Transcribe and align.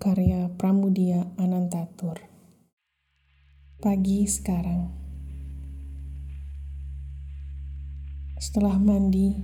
karya 0.00 0.48
Pramudia 0.56 1.28
Anantatur. 1.36 2.24
Pagi 3.84 4.24
sekarang. 4.24 4.88
Setelah 8.40 8.80
mandi, 8.80 9.36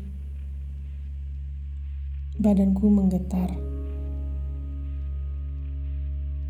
badanku 2.41 2.89
menggetar. 2.89 3.53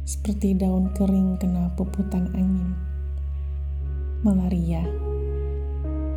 Seperti 0.06 0.54
daun 0.54 0.94
kering 0.94 1.42
kena 1.42 1.74
puputan 1.74 2.30
angin. 2.38 2.78
Malaria. 4.22 4.86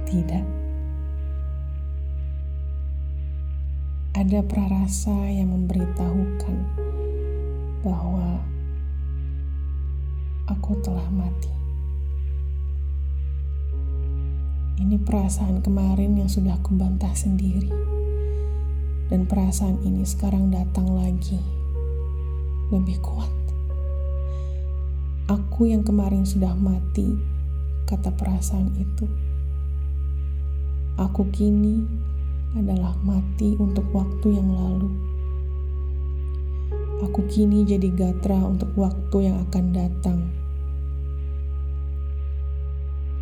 Tidak. 0.05 0.45
Ada 4.13 4.45
prarasa 4.45 5.17
yang 5.33 5.57
memberitahukan 5.57 6.85
bahwa 7.79 8.43
aku 10.51 10.75
telah 10.83 11.07
mati. 11.13 11.51
Ini 14.79 14.95
perasaan 14.99 15.59
kemarin 15.63 16.19
yang 16.19 16.31
sudah 16.31 16.55
kubantah 16.63 17.11
sendiri. 17.15 17.71
Dan 19.09 19.25
perasaan 19.25 19.81
ini 19.83 20.05
sekarang 20.05 20.53
datang 20.53 20.87
lagi. 20.91 21.39
Lebih 22.69 22.97
kuat. 23.01 23.33
Aku 25.29 25.69
yang 25.69 25.85
kemarin 25.85 26.25
sudah 26.25 26.53
mati, 26.57 27.17
kata 27.85 28.13
perasaan 28.13 28.73
itu. 28.77 29.05
Aku 30.97 31.29
kini 31.29 31.85
adalah 32.57 32.97
mati 33.05 33.55
untuk 33.61 33.85
waktu 33.93 34.35
yang 34.35 34.49
lalu 34.51 35.08
Aku 36.99 37.23
kini 37.31 37.63
jadi 37.63 37.87
gatra 37.95 38.35
untuk 38.35 38.75
waktu 38.75 39.31
yang 39.31 39.39
akan 39.47 39.65
datang. 39.71 40.19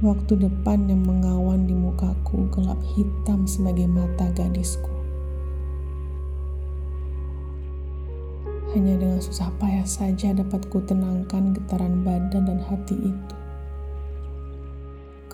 Waktu 0.01 0.33
depan 0.49 0.89
yang 0.89 1.05
mengawan 1.05 1.69
di 1.69 1.77
mukaku 1.77 2.49
gelap 2.49 2.81
hitam 2.97 3.45
sebagai 3.45 3.85
mata 3.85 4.33
gadisku. 4.33 4.89
Hanya 8.73 8.97
dengan 8.97 9.21
susah 9.21 9.53
payah 9.61 9.85
saja 9.85 10.33
dapat 10.33 10.65
ku 10.73 10.81
tenangkan 10.81 11.53
getaran 11.53 12.01
badan 12.01 12.49
dan 12.49 12.57
hati 12.65 12.97
itu. 12.97 13.35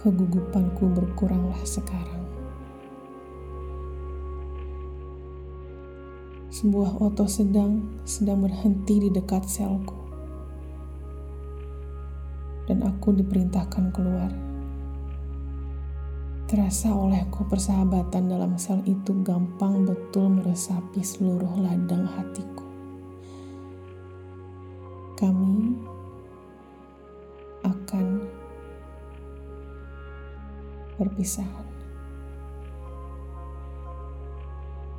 Kegugupanku 0.04 0.92
berkuranglah 0.92 1.64
sekarang. 1.64 2.23
Sebuah 6.54 7.02
oto 7.02 7.26
sedang 7.26 7.82
sedang 8.06 8.46
berhenti 8.46 9.02
di 9.02 9.10
dekat 9.10 9.42
selku. 9.50 9.98
Dan 12.70 12.86
aku 12.86 13.10
diperintahkan 13.10 13.90
keluar. 13.90 14.30
Terasa 16.46 16.94
olehku 16.94 17.42
persahabatan 17.50 18.30
dalam 18.30 18.54
sel 18.62 18.86
itu 18.86 19.18
gampang 19.26 19.82
betul 19.90 20.30
meresapi 20.30 21.02
seluruh 21.02 21.58
ladang 21.58 22.06
hatiku. 22.06 22.66
Kami 25.18 25.74
akan 27.66 28.06
berpisah. 31.02 31.73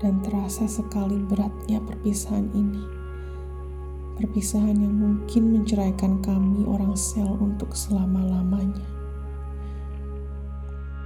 Dan 0.03 0.19
terasa 0.22 0.66
sekali 0.66 1.21
beratnya 1.22 1.78
perpisahan 1.82 2.50
ini. 2.50 2.82
Perpisahan 4.15 4.78
yang 4.78 4.94
mungkin 4.94 5.59
menceraikan 5.59 6.22
kami 6.22 6.62
orang 6.66 6.94
sel 6.94 7.27
untuk 7.38 7.75
selama-lamanya. 7.75 8.87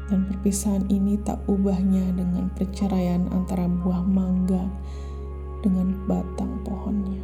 Dan 0.08 0.24
perpisahan 0.28 0.88
ini 0.88 1.20
tak 1.20 1.40
ubahnya 1.48 2.04
dengan 2.16 2.48
perceraian 2.56 3.28
antara 3.32 3.68
buah 3.68 4.04
mangga 4.04 4.64
dengan 5.60 5.92
batang 6.08 6.64
pohonnya. 6.64 7.20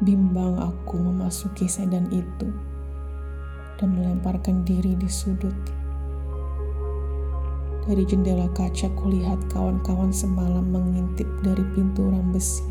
Bimbang 0.00 0.56
aku 0.56 0.96
memasuki 0.96 1.68
sedan 1.68 2.08
itu 2.08 2.48
dan 3.76 3.92
melemparkan 3.92 4.64
diri 4.64 4.96
di 4.96 5.08
sudut 5.08 5.79
dari 7.88 8.04
jendela 8.04 8.44
kaca 8.52 8.92
kulihat 9.00 9.40
kawan-kawan 9.48 10.12
semalam 10.12 10.68
mengintip 10.68 11.28
dari 11.40 11.64
pintu 11.72 12.12
ram 12.12 12.28
besi. 12.28 12.66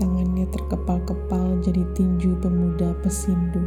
Tangannya 0.00 0.48
terkepal-kepal 0.48 1.60
jadi 1.60 1.84
tinju 1.92 2.34
pemuda 2.40 2.96
pesindu. 3.04 3.60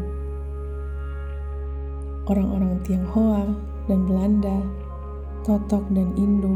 Orang-orang 2.27 2.81
Tionghoa 2.83 3.45
dan 3.87 3.99
Belanda, 4.03 4.57
Totok 5.47 5.85
dan 5.95 6.11
Indo 6.19 6.51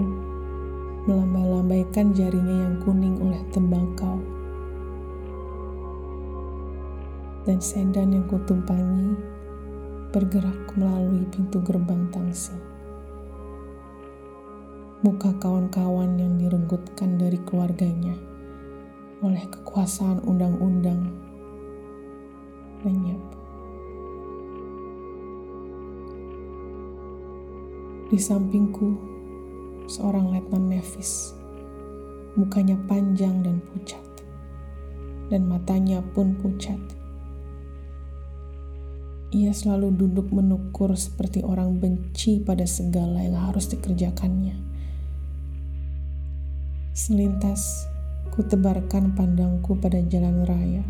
melambah-lambaikan 1.07 2.11
jarinya 2.11 2.67
yang 2.67 2.75
kuning 2.83 3.15
oleh 3.23 3.39
tembakau. 3.55 4.19
Dan 7.47 7.57
sedan 7.57 8.13
yang 8.13 8.27
kutumpangi 8.29 9.17
bergerak 10.11 10.75
melalui 10.75 11.23
pintu 11.31 11.63
gerbang 11.63 12.05
tangsi 12.11 12.70
muka 15.01 15.33
kawan-kawan 15.41 16.13
yang 16.21 16.37
direnggutkan 16.37 17.17
dari 17.17 17.41
keluarganya 17.41 18.13
oleh 19.25 19.41
kekuasaan 19.49 20.21
undang-undang 20.21 21.09
lenyap. 22.85 23.17
Di 28.13 28.19
sampingku, 28.21 28.93
seorang 29.89 30.37
letnan 30.37 30.69
Nevis. 30.69 31.33
Mukanya 32.37 32.77
panjang 32.85 33.41
dan 33.41 33.57
pucat, 33.73 34.05
dan 35.33 35.49
matanya 35.49 36.05
pun 36.13 36.37
pucat. 36.37 36.77
Ia 39.33 39.49
selalu 39.49 39.97
duduk 39.97 40.29
menukur 40.29 40.93
seperti 40.93 41.41
orang 41.41 41.81
benci 41.81 42.37
pada 42.37 42.69
segala 42.69 43.25
yang 43.25 43.49
harus 43.49 43.65
dikerjakannya. 43.65 44.70
Selintas, 46.91 47.87
ku 48.35 48.43
tebarkan 48.43 49.15
pandangku 49.15 49.79
pada 49.79 50.03
jalan 50.11 50.43
raya. 50.43 50.83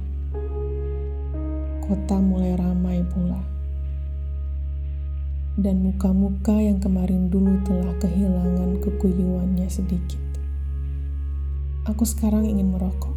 Kota 1.85 2.17
mulai 2.17 2.57
ramai 2.57 3.05
pula. 3.05 3.37
Dan 5.61 5.85
muka-muka 5.85 6.57
yang 6.57 6.81
kemarin 6.81 7.29
dulu 7.29 7.53
telah 7.61 7.93
kehilangan 8.01 8.81
kekuyuannya 8.81 9.69
sedikit. 9.69 10.17
Aku 11.85 12.01
sekarang 12.01 12.49
ingin 12.49 12.73
merokok. 12.73 13.13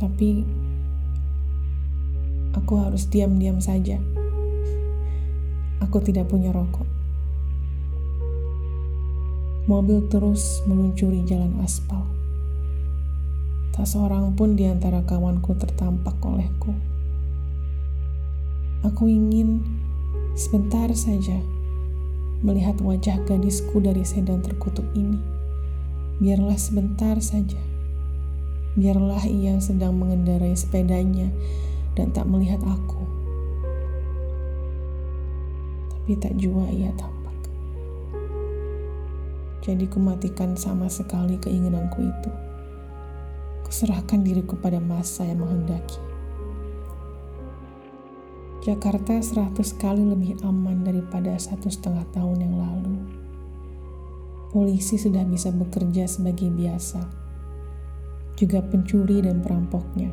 Tapi 0.00 0.48
aku 2.56 2.72
harus 2.80 3.04
diam-diam 3.12 3.60
saja. 3.60 4.00
Aku 5.84 6.00
tidak 6.00 6.32
punya 6.32 6.56
rokok. 6.56 6.89
Mobil 9.68 10.08
terus 10.08 10.64
meluncuri 10.64 11.20
jalan 11.28 11.60
aspal. 11.60 12.00
Tak 13.76 13.84
seorang 13.84 14.32
pun 14.32 14.56
di 14.56 14.64
antara 14.64 15.04
kawanku 15.04 15.52
tertampak 15.60 16.16
olehku. 16.24 16.72
Aku 18.80 19.04
ingin 19.04 19.60
sebentar 20.32 20.88
saja 20.96 21.36
melihat 22.40 22.80
wajah 22.80 23.20
gadisku 23.28 23.84
dari 23.84 24.00
sedan 24.00 24.40
terkutuk 24.40 24.88
ini. 24.96 25.20
Biarlah 26.24 26.56
sebentar 26.56 27.20
saja. 27.20 27.60
Biarlah 28.80 29.28
ia 29.28 29.60
sedang 29.60 30.00
mengendarai 30.00 30.56
sepedanya 30.56 31.28
dan 32.00 32.16
tak 32.16 32.24
melihat 32.24 32.64
aku. 32.64 33.04
Tapi 35.92 36.16
tak 36.16 36.32
jua 36.40 36.64
ia 36.72 36.88
tahu. 36.96 37.19
Jadi 39.70 39.86
kumatikan 39.86 40.58
sama 40.58 40.90
sekali 40.90 41.38
keinginanku 41.38 42.02
itu. 42.02 42.30
Kuserahkan 43.62 44.26
diriku 44.26 44.58
pada 44.58 44.82
masa 44.82 45.22
yang 45.22 45.46
menghendaki. 45.46 46.02
Jakarta 48.66 49.22
seratus 49.22 49.70
kali 49.78 50.02
lebih 50.02 50.42
aman 50.42 50.82
daripada 50.82 51.38
satu 51.38 51.70
setengah 51.70 52.02
tahun 52.10 52.50
yang 52.50 52.58
lalu. 52.58 52.98
Polisi 54.50 54.98
sudah 54.98 55.22
bisa 55.22 55.54
bekerja 55.54 56.10
sebagai 56.10 56.50
biasa. 56.50 57.06
Juga 58.34 58.58
pencuri 58.66 59.22
dan 59.22 59.38
perampoknya. 59.38 60.10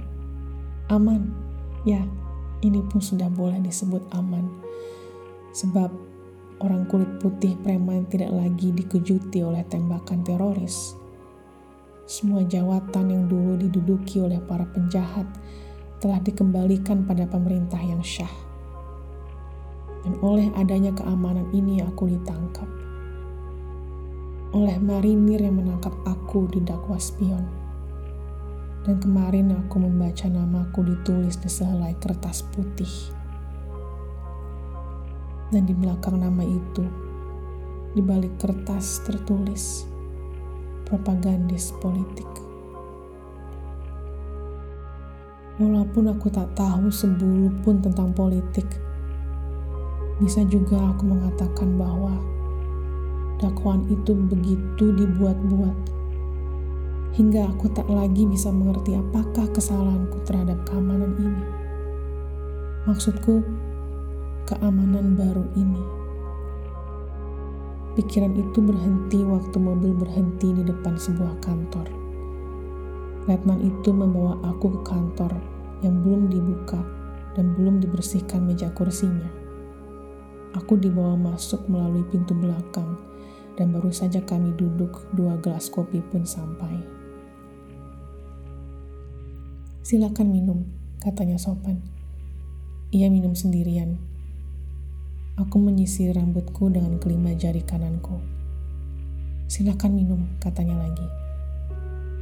Aman, 0.94 1.34
ya, 1.82 2.06
ini 2.62 2.86
pun 2.86 3.02
sudah 3.02 3.34
boleh 3.34 3.58
disebut 3.66 4.06
aman. 4.14 4.46
Sebab 5.58 5.90
orang 6.58 6.90
kulit 6.90 7.22
putih 7.22 7.54
preman 7.62 8.10
tidak 8.10 8.34
lagi 8.34 8.74
dikejuti 8.74 9.46
oleh 9.46 9.62
tembakan 9.70 10.26
teroris. 10.26 10.98
Semua 12.08 12.42
jawatan 12.42 13.06
yang 13.14 13.24
dulu 13.28 13.60
diduduki 13.60 14.24
oleh 14.24 14.42
para 14.42 14.64
penjahat 14.66 15.28
telah 16.02 16.18
dikembalikan 16.24 17.04
pada 17.04 17.28
pemerintah 17.30 17.78
yang 17.84 18.02
syah. 18.02 18.32
Dan 20.08 20.16
oleh 20.24 20.48
adanya 20.56 20.96
keamanan 20.96 21.52
ini 21.52 21.84
aku 21.84 22.08
ditangkap. 22.08 22.70
Oleh 24.56 24.80
marinir 24.80 25.44
yang 25.44 25.60
menangkap 25.60 25.92
aku 26.08 26.48
di 26.48 26.64
dakwa 26.64 26.96
spion. 26.96 27.44
Dan 28.88 29.04
kemarin 29.04 29.52
aku 29.52 29.84
membaca 29.84 30.32
namaku 30.32 30.96
ditulis 30.96 31.36
di 31.44 31.52
sehelai 31.52 31.92
kertas 32.00 32.40
putih 32.56 33.17
dan 35.52 35.64
di 35.64 35.74
belakang 35.76 36.20
nama 36.20 36.44
itu, 36.44 36.84
di 37.96 38.02
balik 38.04 38.36
kertas 38.40 39.04
tertulis 39.08 39.88
propagandis 40.88 41.76
politik. 41.84 42.28
Walaupun 45.58 46.14
aku 46.14 46.30
tak 46.30 46.54
tahu 46.54 46.88
sebulu 46.94 47.50
pun 47.66 47.82
tentang 47.82 48.14
politik, 48.14 48.68
bisa 50.22 50.46
juga 50.46 50.78
aku 50.94 51.04
mengatakan 51.10 51.76
bahwa 51.76 52.14
dakwaan 53.42 53.86
itu 53.90 54.14
begitu 54.14 54.94
dibuat-buat 54.94 55.78
hingga 57.18 57.50
aku 57.50 57.74
tak 57.74 57.90
lagi 57.90 58.30
bisa 58.30 58.54
mengerti 58.54 58.94
apakah 58.94 59.50
kesalahanku 59.50 60.22
terhadap 60.30 60.62
keamanan 60.70 61.18
ini. 61.18 61.46
Maksudku, 62.86 63.42
keamanan 64.48 65.20
baru 65.20 65.44
ini. 65.60 65.84
Pikiran 68.00 68.32
itu 68.40 68.64
berhenti 68.64 69.20
waktu 69.20 69.58
mobil 69.60 69.92
berhenti 69.92 70.56
di 70.56 70.64
depan 70.64 70.96
sebuah 70.96 71.36
kantor. 71.44 71.92
Letnan 73.28 73.60
itu 73.60 73.92
membawa 73.92 74.40
aku 74.48 74.80
ke 74.80 74.82
kantor 74.88 75.36
yang 75.84 76.00
belum 76.00 76.32
dibuka 76.32 76.80
dan 77.36 77.60
belum 77.60 77.84
dibersihkan 77.84 78.48
meja 78.48 78.72
kursinya. 78.72 79.28
Aku 80.56 80.80
dibawa 80.80 81.20
masuk 81.20 81.68
melalui 81.68 82.08
pintu 82.08 82.32
belakang 82.32 82.96
dan 83.60 83.76
baru 83.76 83.92
saja 83.92 84.24
kami 84.24 84.56
duduk 84.56 85.12
dua 85.12 85.36
gelas 85.44 85.68
kopi 85.68 86.00
pun 86.00 86.24
sampai. 86.24 86.72
Silakan 89.84 90.32
minum, 90.32 90.64
katanya 91.04 91.36
sopan. 91.36 91.84
Ia 92.96 93.12
minum 93.12 93.36
sendirian 93.36 94.17
Aku 95.38 95.62
menyisir 95.62 96.18
rambutku 96.18 96.66
dengan 96.66 96.98
kelima 96.98 97.30
jari 97.38 97.62
kananku. 97.62 98.18
Silakan 99.46 99.94
minum, 99.94 100.26
katanya 100.42 100.82
lagi. 100.82 101.06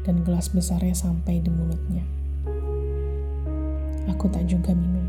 Dan 0.04 0.28
gelas 0.28 0.52
besarnya 0.52 0.92
sampai 0.92 1.40
di 1.40 1.48
mulutnya. 1.48 2.04
Aku 4.12 4.28
tak 4.28 4.44
juga 4.52 4.76
minum. 4.76 5.08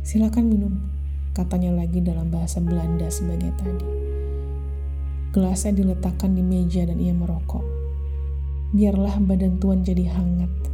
Silakan 0.00 0.48
minum, 0.48 0.74
katanya 1.36 1.76
lagi 1.76 2.00
dalam 2.00 2.32
bahasa 2.32 2.56
Belanda 2.56 3.12
sebagai 3.12 3.52
tadi. 3.60 3.84
Gelasnya 5.28 5.76
diletakkan 5.76 6.32
di 6.32 6.40
meja 6.40 6.88
dan 6.88 7.04
ia 7.04 7.12
merokok. 7.12 7.68
Biarlah 8.72 9.20
badan 9.20 9.60
tuan 9.60 9.84
jadi 9.84 10.08
hangat 10.08 10.72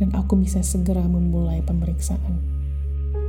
dan 0.00 0.16
aku 0.16 0.40
bisa 0.40 0.64
segera 0.64 1.04
memulai 1.04 1.60
pemeriksaan. 1.60 2.49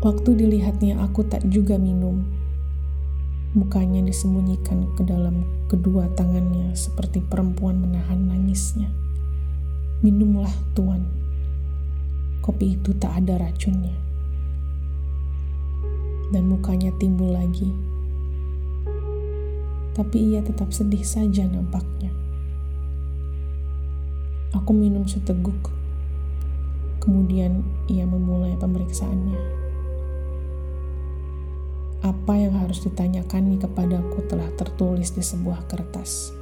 Waktu 0.01 0.33
dilihatnya 0.33 0.97
aku 0.97 1.21
tak 1.29 1.45
juga 1.45 1.77
minum. 1.77 2.25
Mukanya 3.53 4.01
disembunyikan 4.01 4.89
ke 4.97 5.05
dalam 5.05 5.45
kedua 5.69 6.09
tangannya 6.17 6.73
seperti 6.73 7.21
perempuan 7.21 7.77
menahan 7.77 8.25
nangisnya. 8.25 8.89
Minumlah 10.01 10.49
tuan. 10.73 11.05
Kopi 12.41 12.81
itu 12.81 12.97
tak 12.97 13.21
ada 13.21 13.37
racunnya. 13.37 13.93
Dan 16.33 16.49
mukanya 16.49 16.89
timbul 16.97 17.37
lagi. 17.37 17.69
Tapi 19.93 20.33
ia 20.33 20.41
tetap 20.41 20.73
sedih 20.73 21.05
saja 21.05 21.45
nampaknya. 21.45 22.09
Aku 24.57 24.73
minum 24.73 25.05
seteguk. 25.05 25.69
Kemudian 26.97 27.61
ia 27.85 28.09
memulai 28.09 28.57
pemeriksaannya. 28.57 29.60
Apa 32.01 32.33
yang 32.33 32.57
harus 32.57 32.81
ditanyakan 32.81 33.62
kepadaku 33.62 34.25
telah 34.25 34.50
tertulis 34.57 35.13
di 35.13 35.21
sebuah 35.21 35.69
kertas. 35.69 36.33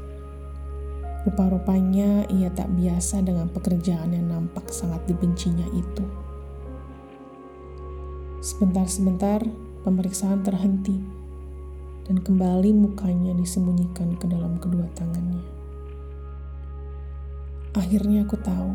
Rupa-rupanya 1.28 2.32
ia 2.32 2.48
tak 2.48 2.72
biasa 2.80 3.20
dengan 3.20 3.52
pekerjaan 3.52 4.16
yang 4.16 4.32
nampak 4.32 4.72
sangat 4.72 5.04
dibencinya 5.04 5.68
itu. 5.76 6.08
Sebentar-sebentar 8.40 9.44
pemeriksaan 9.84 10.48
terhenti 10.48 10.96
dan 12.08 12.24
kembali 12.24 12.72
mukanya 12.72 13.36
disembunyikan 13.36 14.16
ke 14.16 14.32
dalam 14.32 14.64
kedua 14.64 14.88
tangannya. 14.96 15.44
Akhirnya 17.76 18.24
aku 18.24 18.40
tahu. 18.40 18.72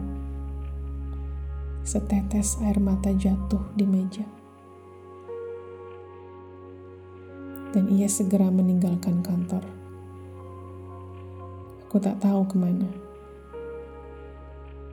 Setetes 1.81 2.61
air 2.61 2.77
mata 2.77 3.09
jatuh 3.09 3.73
di 3.73 3.89
meja. 3.89 4.44
Dan 7.75 7.91
ia 7.91 8.06
segera 8.06 8.47
meninggalkan 8.55 9.19
kantor. 9.19 9.67
Aku 11.91 11.99
tak 11.99 12.23
tahu 12.23 12.47
ke 12.47 12.55
mana. 12.55 12.87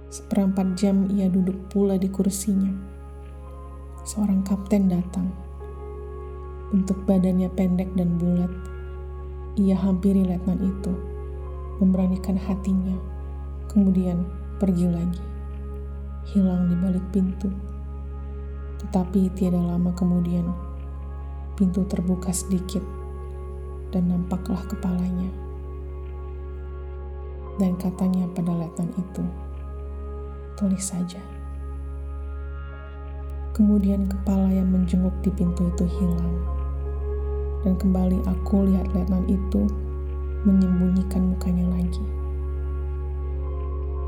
Seperempat 0.09 0.73
jam 0.73 1.05
ia 1.13 1.29
duduk 1.29 1.69
pula 1.69 2.01
di 2.01 2.09
kursinya. 2.09 2.73
Seorang 4.01 4.41
kapten 4.41 4.89
datang. 4.89 5.29
Bentuk 6.73 7.05
badannya 7.05 7.53
pendek 7.53 7.93
dan 7.93 8.17
bulat. 8.17 8.49
Ia 9.61 9.77
hampiri 9.77 10.25
letnan 10.25 10.57
itu, 10.63 10.93
memberanikan 11.83 12.39
hatinya, 12.39 12.95
kemudian 13.67 14.23
pergi 14.63 14.87
lagi, 14.87 15.23
hilang 16.31 16.71
di 16.71 16.75
balik 16.79 17.03
pintu. 17.11 17.51
Tetapi 18.79 19.27
tiada 19.35 19.59
lama 19.59 19.91
kemudian 19.91 20.70
Pintu 21.61 21.85
terbuka 21.85 22.33
sedikit 22.33 22.81
dan 23.93 24.09
nampaklah 24.09 24.65
kepalanya. 24.65 25.29
Dan 27.61 27.77
katanya 27.77 28.25
pada 28.33 28.49
letnan 28.49 28.89
itu, 28.97 29.21
tulis 30.57 30.81
saja. 30.81 31.21
Kemudian 33.53 34.09
kepala 34.09 34.49
yang 34.49 34.73
menjenguk 34.73 35.13
di 35.21 35.29
pintu 35.37 35.69
itu 35.69 35.85
hilang. 36.01 36.41
Dan 37.61 37.77
kembali 37.77 38.25
aku 38.25 38.65
lihat 38.65 38.89
letnan 38.97 39.29
itu 39.29 39.69
menyembunyikan 40.49 41.29
mukanya 41.29 41.69
lagi. 41.77 42.05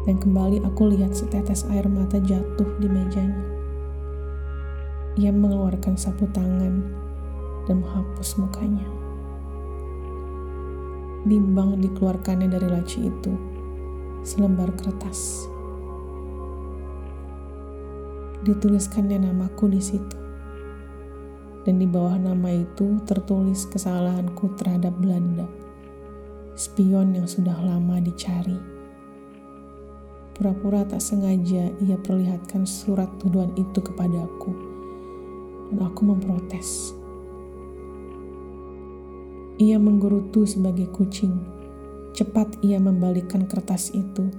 Dan 0.10 0.18
kembali 0.18 0.66
aku 0.66 0.90
lihat 0.90 1.14
setetes 1.14 1.70
air 1.70 1.86
mata 1.86 2.18
jatuh 2.18 2.82
di 2.82 2.90
mejanya. 2.90 3.46
Ia 5.22 5.30
mengeluarkan 5.30 5.94
sapu 5.94 6.26
tangan 6.34 7.03
dan 7.68 7.84
menghapus 7.84 8.40
mukanya. 8.40 8.88
Bimbang 11.24 11.80
dikeluarkannya 11.80 12.52
dari 12.52 12.68
laci 12.68 13.08
itu, 13.08 13.32
selembar 14.28 14.76
kertas. 14.76 15.48
Dituliskannya 18.44 19.24
namaku 19.24 19.72
di 19.72 19.80
situ. 19.80 20.18
Dan 21.64 21.80
di 21.80 21.88
bawah 21.88 22.20
nama 22.20 22.52
itu 22.52 23.00
tertulis 23.08 23.64
kesalahanku 23.72 24.52
terhadap 24.60 24.92
Belanda. 25.00 25.48
Spion 26.60 27.16
yang 27.16 27.24
sudah 27.24 27.56
lama 27.56 28.04
dicari. 28.04 28.60
Pura-pura 30.36 30.84
tak 30.84 31.00
sengaja 31.00 31.72
ia 31.72 31.96
perlihatkan 32.04 32.68
surat 32.68 33.08
tuduhan 33.24 33.56
itu 33.56 33.80
kepadaku. 33.80 34.52
Dan 35.72 35.88
aku 35.88 36.04
memprotes 36.04 37.00
ia 39.62 39.78
menggerutu 39.78 40.50
sebagai 40.50 40.90
kucing. 40.90 41.38
Cepat 42.14 42.62
ia 42.66 42.78
membalikkan 42.82 43.46
kertas 43.46 43.94
itu, 43.94 44.30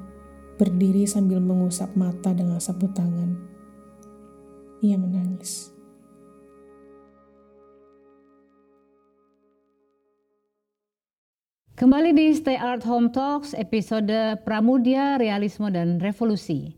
berdiri 0.58 1.06
sambil 1.06 1.42
mengusap 1.42 1.94
mata 1.98 2.30
dengan 2.34 2.58
sapu 2.58 2.90
tangan. 2.90 3.34
Ia 4.82 4.98
menangis. 4.98 5.74
Kembali 11.74 12.14
di 12.14 12.30
Stay 12.30 12.54
Art 12.54 12.86
Home 12.86 13.10
Talks 13.10 13.50
episode 13.50 14.38
Pramudia, 14.46 15.18
Realisme 15.18 15.74
dan 15.74 15.98
Revolusi. 15.98 16.70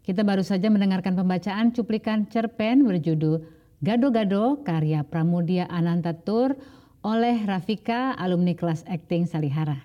Kita 0.00 0.24
baru 0.24 0.40
saja 0.40 0.72
mendengarkan 0.72 1.12
pembacaan 1.12 1.76
cuplikan 1.76 2.24
cerpen 2.32 2.88
berjudul 2.88 3.44
Gado-Gado 3.84 4.64
karya 4.64 5.04
Pramudia 5.04 5.68
Anantatur 5.68 6.56
oleh 7.00 7.40
Rafika, 7.48 8.12
alumni 8.12 8.52
kelas 8.52 8.84
acting 8.84 9.24
Salihara. 9.24 9.80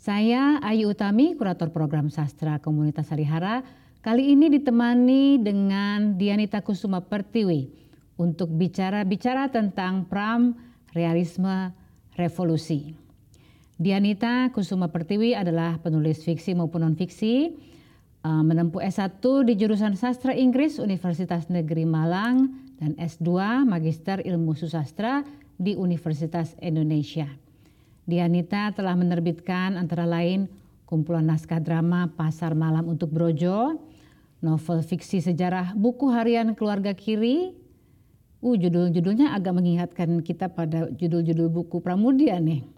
Saya 0.00 0.62
Ayu 0.64 0.94
Utami, 0.94 1.36
kurator 1.36 1.68
program 1.68 2.08
sastra 2.08 2.56
komunitas 2.62 3.12
Salihara. 3.12 3.60
Kali 4.00 4.32
ini 4.32 4.48
ditemani 4.48 5.42
dengan 5.42 6.14
Dianita 6.14 6.62
Kusuma 6.62 7.02
Pertiwi 7.02 7.68
untuk 8.16 8.48
bicara-bicara 8.54 9.50
tentang 9.50 10.06
pram, 10.06 10.54
realisme, 10.94 11.74
revolusi. 12.14 12.94
Dianita 13.76 14.48
Kusuma 14.56 14.88
Pertiwi 14.88 15.36
adalah 15.36 15.76
penulis 15.82 16.24
fiksi 16.24 16.56
maupun 16.56 16.86
non-fiksi, 16.86 17.52
uh, 18.24 18.40
menempuh 18.46 18.80
S1 18.80 19.20
di 19.44 19.52
jurusan 19.58 19.98
Sastra 19.98 20.32
Inggris 20.32 20.80
Universitas 20.80 21.52
Negeri 21.52 21.84
Malang 21.84 22.56
dan 22.80 22.96
S2 22.96 23.66
Magister 23.68 24.22
Ilmu 24.24 24.56
Susastra 24.56 25.26
di 25.56 25.76
Universitas 25.76 26.54
Indonesia. 26.62 27.26
Dianita 28.06 28.70
telah 28.72 28.94
menerbitkan 28.94 29.74
antara 29.74 30.06
lain 30.06 30.46
kumpulan 30.86 31.26
naskah 31.26 31.58
drama 31.58 32.06
Pasar 32.14 32.54
Malam 32.54 32.86
untuk 32.86 33.10
Brojo, 33.10 33.82
novel 34.40 34.80
fiksi 34.86 35.18
sejarah 35.18 35.74
buku 35.74 36.08
harian 36.12 36.54
keluarga 36.54 36.94
kiri. 36.94 37.52
Uh, 38.44 38.54
judul-judulnya 38.54 39.32
agak 39.32 39.56
mengingatkan 39.56 40.22
kita 40.22 40.52
pada 40.52 40.92
judul-judul 40.92 41.50
buku 41.50 41.82
Pramudia 41.82 42.38
nih 42.38 42.76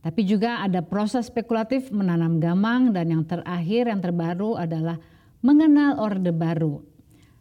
tapi 0.00 0.24
juga 0.24 0.64
ada 0.64 0.80
proses 0.80 1.28
spekulatif 1.28 1.92
menanam 1.92 2.40
gamang 2.40 2.96
dan 2.96 3.12
yang 3.12 3.24
terakhir 3.24 3.92
yang 3.92 4.00
terbaru 4.00 4.56
adalah 4.56 4.96
mengenal 5.44 6.00
Orde 6.00 6.32
Baru. 6.32 6.84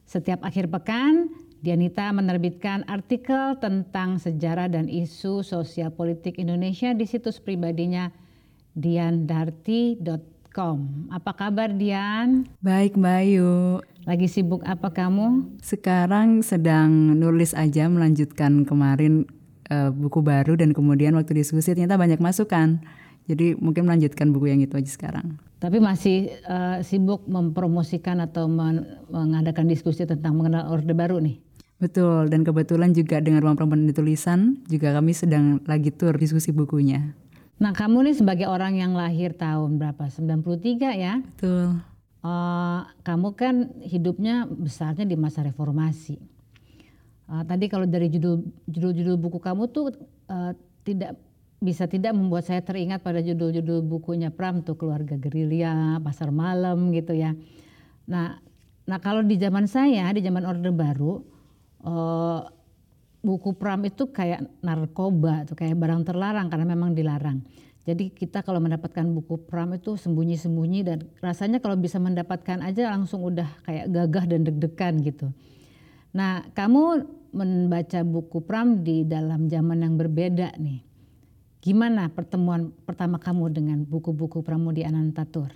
Setiap 0.04 0.44
akhir 0.44 0.68
pekan, 0.68 1.32
Dianita 1.60 2.08
menerbitkan 2.16 2.88
artikel 2.88 3.60
tentang 3.60 4.16
sejarah 4.16 4.72
dan 4.72 4.88
isu 4.88 5.44
sosial 5.44 5.92
politik 5.92 6.40
Indonesia 6.40 6.96
di 6.96 7.04
situs 7.04 7.44
pribadinya 7.44 8.16
diandarti.com. 8.80 11.12
Apa 11.12 11.36
kabar 11.36 11.76
Dian? 11.76 12.48
Baik 12.64 12.96
Mbak 12.96 13.18
Ayu. 13.28 13.84
Lagi 14.08 14.32
sibuk 14.32 14.64
apa 14.64 14.88
kamu? 14.88 15.60
Sekarang 15.60 16.40
sedang 16.48 17.20
nulis 17.20 17.52
aja 17.52 17.92
melanjutkan 17.92 18.64
kemarin 18.64 19.28
uh, 19.68 19.92
buku 19.92 20.24
baru 20.24 20.56
dan 20.56 20.72
kemudian 20.72 21.12
waktu 21.20 21.44
diskusi 21.44 21.76
ternyata 21.76 22.00
banyak 22.00 22.24
masukan. 22.24 22.80
Jadi 23.28 23.60
mungkin 23.60 23.84
melanjutkan 23.84 24.32
buku 24.32 24.48
yang 24.48 24.64
itu 24.64 24.80
aja 24.80 24.88
sekarang. 24.88 25.36
Tapi 25.60 25.84
masih 25.84 26.40
uh, 26.48 26.80
sibuk 26.88 27.28
mempromosikan 27.28 28.24
atau 28.24 28.48
men 28.48 28.96
mengadakan 29.12 29.68
diskusi 29.68 30.08
tentang 30.08 30.40
mengenal 30.40 30.72
Orde 30.72 30.96
Baru 30.96 31.20
nih? 31.20 31.49
Betul, 31.80 32.28
dan 32.28 32.44
kebetulan 32.44 32.92
juga 32.92 33.24
dengan 33.24 33.40
ruang 33.40 33.56
perempuan 33.56 33.88
di 33.88 33.96
tulisan 33.96 34.60
juga 34.68 34.92
kami 34.92 35.16
sedang 35.16 35.64
lagi 35.64 35.96
tur 35.96 36.14
diskusi 36.20 36.52
bukunya. 36.52 37.16
Nah 37.60 37.72
kamu 37.72 38.12
nih 38.12 38.16
sebagai 38.20 38.48
orang 38.52 38.76
yang 38.76 38.96
lahir 38.96 39.32
tahun 39.32 39.80
berapa? 39.80 40.12
93 40.12 40.76
ya? 41.00 41.24
Betul. 41.24 41.80
Uh, 42.20 42.84
kamu 43.08 43.32
kan 43.40 43.56
hidupnya 43.80 44.44
besarnya 44.44 45.08
di 45.08 45.16
masa 45.16 45.40
reformasi 45.40 46.20
Uh, 47.30 47.46
tadi 47.46 47.70
kalau 47.70 47.86
dari 47.86 48.10
judul 48.10 48.42
judul-judul 48.66 49.22
buku 49.22 49.38
kamu 49.38 49.70
tuh 49.70 49.94
uh, 50.34 50.58
tidak 50.82 51.14
bisa 51.62 51.86
tidak 51.86 52.18
membuat 52.18 52.50
saya 52.50 52.66
teringat 52.66 53.06
pada 53.06 53.22
judul-judul 53.22 53.86
bukunya 53.86 54.34
Pram 54.34 54.66
tuh 54.66 54.74
keluarga 54.74 55.14
gerilya, 55.14 56.02
pasar 56.02 56.34
malam 56.34 56.90
gitu 56.90 57.14
ya. 57.14 57.38
Nah, 58.10 58.42
nah 58.90 58.98
kalau 58.98 59.22
di 59.22 59.38
zaman 59.38 59.70
saya 59.70 60.10
di 60.10 60.26
zaman 60.26 60.42
Orde 60.42 60.74
Baru 60.74 61.22
uh, 61.84 62.48
buku 63.20 63.56
Pram 63.56 63.84
itu 63.84 64.10
kayak 64.10 64.48
narkoba 64.64 65.44
tuh 65.44 65.60
kayak 65.60 65.76
barang 65.76 66.08
terlarang 66.08 66.48
karena 66.48 66.66
memang 66.68 66.96
dilarang. 66.96 67.44
Jadi 67.88 68.14
kita 68.14 68.46
kalau 68.46 68.62
mendapatkan 68.62 69.02
buku 69.08 69.50
Pram 69.50 69.74
itu 69.74 69.98
sembunyi-sembunyi 69.98 70.80
dan 70.86 71.00
rasanya 71.24 71.58
kalau 71.58 71.80
bisa 71.80 71.98
mendapatkan 71.98 72.62
aja 72.62 72.92
langsung 72.92 73.26
udah 73.26 73.50
kayak 73.66 73.90
gagah 73.90 74.26
dan 74.30 74.42
deg-degan 74.46 74.94
gitu. 75.02 75.28
Nah, 76.14 76.46
kamu 76.54 77.06
membaca 77.34 78.00
buku 78.06 78.46
Pram 78.46 78.82
di 78.86 79.06
dalam 79.06 79.50
zaman 79.50 79.86
yang 79.86 79.96
berbeda 79.98 80.58
nih. 80.58 80.86
Gimana 81.60 82.08
pertemuan 82.08 82.72
pertama 82.88 83.20
kamu 83.20 83.52
dengan 83.52 83.78
buku-buku 83.84 84.46
Pramudi 84.46 84.88
Anantatur? 84.88 85.52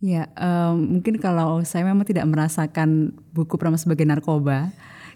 Ya, 0.00 0.28
um, 0.36 1.00
mungkin 1.00 1.20
kalau 1.20 1.60
saya 1.64 1.84
memang 1.84 2.04
tidak 2.08 2.28
merasakan 2.28 3.16
buku 3.32 3.56
Pram 3.56 3.76
sebagai 3.76 4.04
narkoba, 4.08 4.72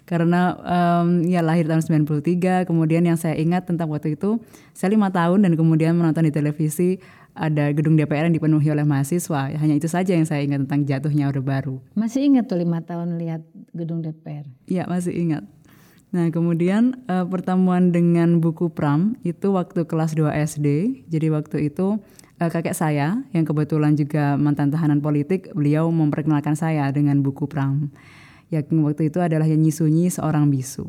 karena 0.09 0.57
um, 0.59 1.23
ya 1.23 1.39
lahir 1.39 1.69
tahun 1.69 1.81
93, 2.03 2.67
kemudian 2.67 3.05
yang 3.05 3.15
saya 3.15 3.37
ingat 3.39 3.69
tentang 3.69 3.87
waktu 3.87 4.19
itu, 4.19 4.41
saya 4.75 4.91
lima 4.91 5.07
tahun 5.13 5.47
dan 5.47 5.53
kemudian 5.55 5.95
menonton 5.95 6.27
di 6.27 6.33
televisi 6.33 6.99
ada 7.31 7.71
gedung 7.71 7.95
DPR 7.95 8.27
yang 8.27 8.35
dipenuhi 8.35 8.67
oleh 8.71 8.83
mahasiswa. 8.83 9.55
Hanya 9.55 9.75
itu 9.79 9.87
saja 9.87 10.11
yang 10.11 10.27
saya 10.27 10.43
ingat 10.43 10.67
tentang 10.67 10.83
jatuhnya 10.83 11.31
Orde 11.31 11.39
Baru. 11.39 11.79
Masih 11.95 12.27
ingat 12.27 12.51
tuh 12.51 12.59
lima 12.59 12.83
tahun 12.83 13.15
lihat 13.21 13.41
gedung 13.71 14.03
DPR? 14.03 14.43
Iya 14.67 14.83
masih 14.91 15.15
ingat. 15.15 15.43
Nah, 16.11 16.27
kemudian 16.27 17.07
uh, 17.07 17.23
pertemuan 17.23 17.95
dengan 17.95 18.43
buku 18.43 18.67
Pram 18.67 19.15
itu 19.23 19.55
waktu 19.55 19.87
kelas 19.87 20.11
2 20.11 20.27
SD. 20.43 20.67
Jadi 21.07 21.27
waktu 21.31 21.71
itu 21.71 22.03
uh, 22.43 22.49
kakek 22.51 22.75
saya 22.75 23.23
yang 23.31 23.47
kebetulan 23.47 23.95
juga 23.95 24.35
mantan 24.35 24.75
tahanan 24.75 24.99
politik, 24.99 25.47
beliau 25.55 25.87
memperkenalkan 25.87 26.59
saya 26.59 26.91
dengan 26.91 27.23
buku 27.23 27.47
Pram. 27.47 27.87
Yang 28.51 28.67
waktu 28.83 29.07
itu 29.07 29.23
adalah 29.23 29.47
Yanyi 29.47 29.71
Sunyi 29.71 30.11
Seorang 30.11 30.51
Bisu. 30.51 30.85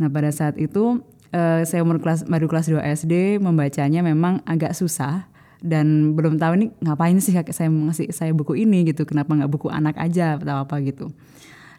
Nah, 0.00 0.08
pada 0.08 0.32
saat 0.32 0.56
itu 0.56 1.04
uh, 1.36 1.60
saya 1.62 1.84
umur 1.84 2.00
kelas 2.00 2.24
baru 2.24 2.48
kelas 2.48 2.72
2 2.72 2.80
SD 3.04 3.14
membacanya 3.38 4.00
memang 4.00 4.40
agak 4.48 4.72
susah 4.72 5.28
dan 5.60 6.16
belum 6.16 6.40
tahu 6.40 6.52
ini 6.56 6.66
ngapain 6.84 7.16
sih 7.20 7.32
saya 7.32 7.68
ngasih 7.68 8.12
saya 8.12 8.32
buku 8.32 8.56
ini 8.56 8.88
gitu. 8.88 9.04
Kenapa 9.04 9.36
nggak 9.36 9.52
buku 9.52 9.68
anak 9.68 10.00
aja 10.00 10.40
atau 10.40 10.64
apa 10.64 10.80
gitu 10.80 11.12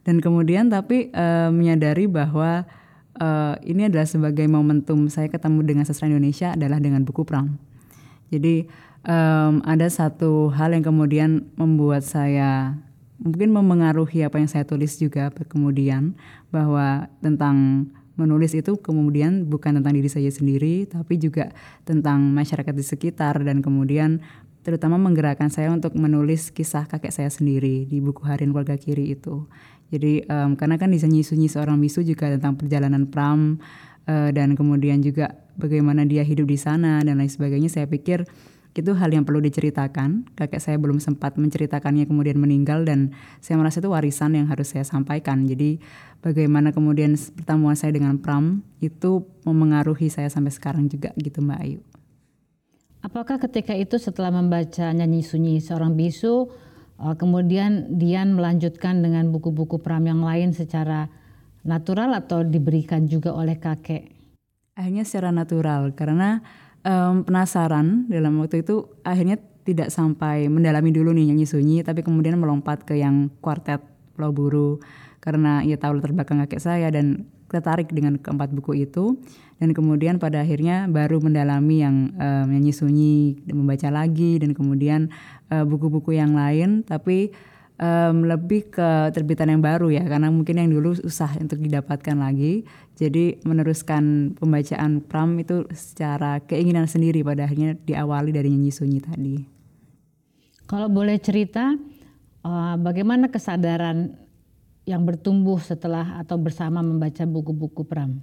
dan 0.08 0.24
kemudian 0.24 0.72
tapi 0.72 1.12
uh, 1.12 1.52
menyadari 1.52 2.08
bahwa 2.08 2.64
uh, 3.20 3.60
ini 3.60 3.92
adalah 3.92 4.08
sebagai 4.08 4.48
momentum 4.48 5.12
saya 5.12 5.28
ketemu 5.28 5.68
dengan 5.68 5.84
sastra 5.84 6.08
Indonesia 6.08 6.56
adalah 6.56 6.80
dengan 6.80 7.04
buku 7.04 7.28
Pram. 7.28 7.60
Jadi 8.32 8.72
um, 9.04 9.60
ada 9.68 9.92
satu 9.92 10.48
hal 10.56 10.72
yang 10.72 10.88
kemudian 10.88 11.52
membuat 11.60 12.08
saya 12.08 12.80
mungkin 13.18 13.50
memengaruhi 13.54 14.26
apa 14.26 14.38
yang 14.38 14.50
saya 14.50 14.64
tulis 14.64 14.98
juga 15.02 15.34
kemudian 15.34 16.14
bahwa 16.54 17.10
tentang 17.22 17.90
menulis 18.18 18.58
itu 18.58 18.78
kemudian 18.82 19.46
bukan 19.46 19.78
tentang 19.82 19.94
diri 19.94 20.10
saya 20.10 20.30
sendiri 20.30 20.90
tapi 20.90 21.22
juga 21.22 21.54
tentang 21.86 22.34
masyarakat 22.34 22.74
di 22.74 22.86
sekitar 22.86 23.42
dan 23.46 23.62
kemudian 23.62 24.22
terutama 24.66 24.98
menggerakkan 24.98 25.48
saya 25.54 25.70
untuk 25.70 25.94
menulis 25.96 26.50
kisah 26.50 26.90
kakek 26.90 27.14
saya 27.14 27.30
sendiri 27.30 27.86
di 27.86 28.02
buku 28.02 28.26
harian 28.26 28.52
keluarga 28.52 28.76
kiri 28.76 29.14
itu 29.14 29.46
jadi 29.88 30.28
um, 30.28 30.60
karena 30.60 30.76
kan 30.76 30.92
di 30.92 31.00
sunyi 31.00 31.48
seorang 31.48 31.80
bisu 31.80 32.04
juga 32.04 32.28
tentang 32.28 32.60
perjalanan 32.60 33.08
Pram 33.08 33.56
uh, 34.08 34.30
dan 34.36 34.56
kemudian 34.60 35.00
juga 35.00 35.32
bagaimana 35.56 36.04
dia 36.04 36.28
hidup 36.28 36.48
di 36.48 36.60
sana 36.60 37.00
dan 37.04 37.24
lain 37.24 37.32
sebagainya. 37.32 37.72
Saya 37.72 37.88
pikir 37.88 38.28
itu 38.84 38.94
hal 38.94 39.10
yang 39.10 39.26
perlu 39.26 39.42
diceritakan. 39.42 40.30
Kakek 40.38 40.62
saya 40.62 40.78
belum 40.78 41.02
sempat 41.02 41.38
menceritakannya 41.40 42.06
kemudian 42.06 42.38
meninggal 42.38 42.86
dan 42.86 43.16
saya 43.42 43.58
merasa 43.58 43.82
itu 43.82 43.90
warisan 43.90 44.38
yang 44.38 44.48
harus 44.50 44.74
saya 44.74 44.86
sampaikan. 44.86 45.46
Jadi 45.46 45.82
bagaimana 46.22 46.70
kemudian 46.70 47.18
pertemuan 47.18 47.74
saya 47.74 47.94
dengan 47.94 48.22
Pram 48.22 48.62
itu 48.80 49.26
memengaruhi 49.44 50.08
saya 50.08 50.30
sampai 50.30 50.54
sekarang 50.54 50.86
juga 50.88 51.12
gitu 51.18 51.42
Mbak 51.42 51.60
Ayu. 51.62 51.82
Apakah 53.02 53.38
ketika 53.40 53.78
itu 53.78 53.98
setelah 53.98 54.34
membaca 54.34 54.90
nyanyi 54.92 55.22
sunyi 55.24 55.62
seorang 55.62 55.94
bisu 55.94 56.50
Uh, 56.98 57.14
kemudian 57.14 58.02
Dian 58.02 58.34
melanjutkan 58.34 59.06
dengan 59.06 59.30
buku-buku 59.30 59.78
Pram 59.78 60.02
yang 60.10 60.26
lain 60.26 60.50
secara 60.50 61.06
natural 61.62 62.18
atau 62.18 62.42
diberikan 62.42 63.06
juga 63.06 63.38
oleh 63.38 63.62
kakek? 63.62 64.18
Akhirnya 64.74 65.06
secara 65.06 65.30
natural 65.30 65.94
karena 65.94 66.42
um, 66.84 67.24
penasaran 67.24 68.10
dalam 68.12 68.38
waktu 68.42 68.62
itu 68.66 68.90
akhirnya 69.02 69.40
tidak 69.68 69.92
sampai 69.92 70.48
mendalami 70.48 70.92
dulu 70.96 71.12
nih 71.12 71.32
nyanyi 71.32 71.48
sunyi 71.48 71.78
tapi 71.84 72.04
kemudian 72.04 72.40
melompat 72.40 72.88
ke 72.88 73.00
yang 73.00 73.32
kuartet 73.44 73.84
Pulau 74.18 74.34
Buru 74.34 74.72
karena 75.22 75.62
ia 75.62 75.78
tahu 75.78 76.00
latar 76.00 76.14
belakang 76.14 76.42
kakek 76.46 76.62
saya 76.62 76.88
dan 76.90 77.28
tertarik 77.48 77.92
dengan 77.92 78.20
keempat 78.20 78.52
buku 78.52 78.88
itu. 78.88 79.20
Dan 79.58 79.74
kemudian 79.74 80.22
pada 80.22 80.46
akhirnya 80.46 80.86
baru 80.86 81.18
mendalami 81.18 81.82
yang 81.82 82.14
um, 82.14 82.46
nyanyi 82.54 82.74
sunyi 82.76 83.18
membaca 83.50 83.90
lagi 83.90 84.38
dan 84.38 84.54
kemudian 84.54 85.10
buku-buku 85.50 86.14
uh, 86.14 86.18
yang 86.22 86.38
lain. 86.38 86.86
Tapi 86.86 87.34
um, 87.82 88.26
lebih 88.26 88.70
ke 88.70 89.10
terbitan 89.14 89.50
yang 89.50 89.64
baru 89.64 89.90
ya 89.90 90.04
karena 90.06 90.30
mungkin 90.30 90.62
yang 90.62 90.70
dulu 90.70 90.98
susah 90.98 91.38
untuk 91.42 91.62
didapatkan 91.62 92.18
lagi 92.18 92.66
jadi 92.98 93.38
meneruskan 93.46 94.34
pembacaan 94.42 95.06
Pram 95.06 95.38
itu 95.38 95.70
secara 95.70 96.42
keinginan 96.42 96.90
sendiri 96.90 97.22
pada 97.22 97.46
akhirnya 97.46 97.78
diawali 97.78 98.34
dari 98.34 98.50
nyanyi 98.50 98.74
sunyi 98.74 99.00
tadi. 99.00 99.38
Kalau 100.68 100.90
boleh 100.92 101.16
cerita 101.22 101.78
uh, 102.44 102.76
bagaimana 102.76 103.30
kesadaran 103.32 104.18
yang 104.84 105.06
bertumbuh 105.06 105.62
setelah 105.62 106.20
atau 106.20 106.42
bersama 106.42 106.82
membaca 106.82 107.24
buku-buku 107.24 107.86
Pram? 107.88 108.20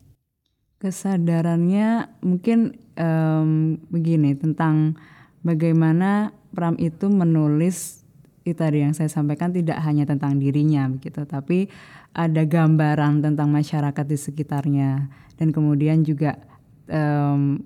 Kesadarannya 0.83 2.21
mungkin 2.21 2.77
um, 2.99 3.79
begini 3.89 4.37
tentang 4.37 4.99
bagaimana 5.41 6.35
Pram 6.53 6.77
itu 6.83 7.09
menulis 7.09 8.04
itu 8.45 8.57
tadi 8.57 8.85
yang 8.85 8.93
saya 8.93 9.09
sampaikan 9.09 9.57
tidak 9.57 9.81
hanya 9.81 10.05
tentang 10.05 10.37
dirinya 10.37 10.85
begitu, 10.93 11.25
tapi 11.25 11.73
ada 12.13 12.45
gambaran 12.45 13.25
tentang 13.25 13.49
masyarakat 13.49 14.05
di 14.05 14.19
sekitarnya. 14.21 15.09
Dan 15.41 15.51
kemudian 15.51 16.05
juga 16.05 16.37
um, 16.87 17.65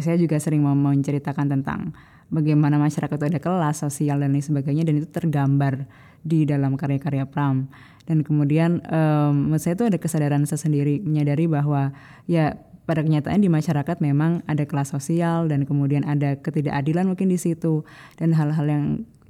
saya 0.00 0.16
juga 0.16 0.40
sering 0.40 0.64
mau 0.64 0.74
menceritakan 0.74 1.46
tentang 1.52 1.92
bagaimana 2.32 2.80
masyarakat 2.80 3.14
itu 3.20 3.26
ada 3.36 3.40
kelas 3.40 3.84
sosial 3.84 4.20
dan 4.24 4.32
lain 4.32 4.44
sebagainya 4.44 4.88
dan 4.88 5.00
itu 5.00 5.08
tergambar 5.08 5.84
di 6.24 6.48
dalam 6.48 6.74
karya-karya 6.74 7.28
Pram. 7.28 7.68
Dan 8.08 8.24
kemudian 8.24 8.80
um, 8.88 9.52
menurut 9.52 9.60
saya 9.60 9.76
itu 9.76 9.84
ada 9.84 10.00
kesadaran 10.00 10.48
saya 10.48 10.64
sendiri 10.64 11.04
menyadari 11.04 11.44
bahwa 11.44 11.92
ya 12.24 12.56
pada 12.88 13.04
kenyataan 13.04 13.44
di 13.44 13.52
masyarakat 13.52 14.00
memang 14.00 14.40
ada 14.48 14.64
kelas 14.64 14.96
sosial 14.96 15.44
dan 15.52 15.68
kemudian 15.68 16.08
ada 16.08 16.40
ketidakadilan 16.40 17.04
mungkin 17.04 17.28
di 17.28 17.36
situ 17.36 17.84
dan 18.16 18.32
hal-hal 18.32 18.64
yang 18.64 18.84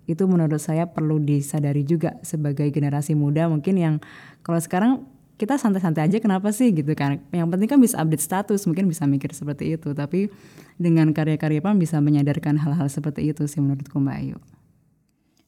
itu 0.08 0.24
menurut 0.24 0.56
saya 0.58 0.88
perlu 0.88 1.20
disadari 1.20 1.84
juga 1.84 2.16
sebagai 2.24 2.64
generasi 2.72 3.12
muda 3.12 3.44
mungkin 3.46 3.76
yang 3.76 3.94
kalau 4.40 4.56
sekarang 4.56 5.04
kita 5.38 5.54
santai-santai 5.54 6.10
aja 6.10 6.18
kenapa 6.18 6.50
sih 6.50 6.74
gitu 6.74 6.90
kan? 6.98 7.22
Yang 7.30 7.48
penting 7.54 7.68
kan 7.70 7.78
bisa 7.78 8.02
update 8.02 8.24
status 8.24 8.66
mungkin 8.66 8.90
bisa 8.90 9.06
mikir 9.06 9.30
seperti 9.30 9.78
itu. 9.78 9.94
Tapi 9.94 10.26
dengan 10.74 11.14
karya-karya 11.14 11.62
Pam 11.62 11.78
bisa 11.78 12.02
menyadarkan 12.02 12.58
hal-hal 12.58 12.90
seperti 12.90 13.30
itu 13.30 13.46
sih 13.46 13.62
menurutku 13.62 14.02
Mbak 14.02 14.16
Ayu. 14.18 14.38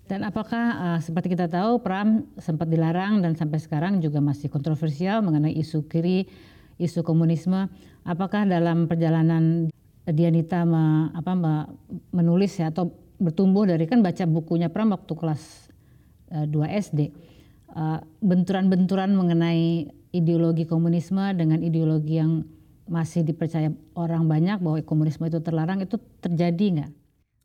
Dan 0.07 0.23
apakah 0.23 0.64
uh, 0.79 0.99
seperti 1.02 1.35
kita 1.35 1.50
tahu 1.50 1.83
Pram 1.83 2.23
sempat 2.38 2.71
dilarang 2.71 3.19
dan 3.19 3.35
sampai 3.35 3.59
sekarang 3.59 3.99
juga 3.99 4.23
masih 4.23 4.47
kontroversial 4.47 5.26
mengenai 5.26 5.55
isu 5.59 5.87
kiri, 5.90 6.31
isu 6.79 7.02
komunisme. 7.02 7.67
Apakah 8.07 8.47
dalam 8.47 8.87
perjalanan 8.87 9.75
Dianita 10.11 10.67
me, 10.67 11.14
apa, 11.14 11.38
me, 11.38 11.55
menulis 12.11 12.59
ya 12.59 12.75
atau 12.75 12.90
bertumbuh 13.20 13.68
dari 13.68 13.84
kan 13.84 14.00
baca 14.00 14.24
bukunya 14.24 14.72
Pram 14.72 14.96
waktu 14.96 15.12
kelas 15.12 15.70
uh, 16.32 16.46
2 16.48 16.80
SD. 16.90 17.00
Benturan-benturan 18.18 19.14
mengenai 19.14 19.86
ideologi 20.10 20.66
komunisme 20.66 21.22
dengan 21.38 21.62
ideologi 21.62 22.18
yang 22.18 22.42
masih 22.90 23.22
dipercaya 23.22 23.70
orang 23.94 24.26
banyak 24.26 24.58
bahwa 24.58 24.82
komunisme 24.82 25.22
itu 25.30 25.38
terlarang 25.38 25.78
itu 25.78 25.94
terjadi 26.18 26.66
nggak? 26.74 26.90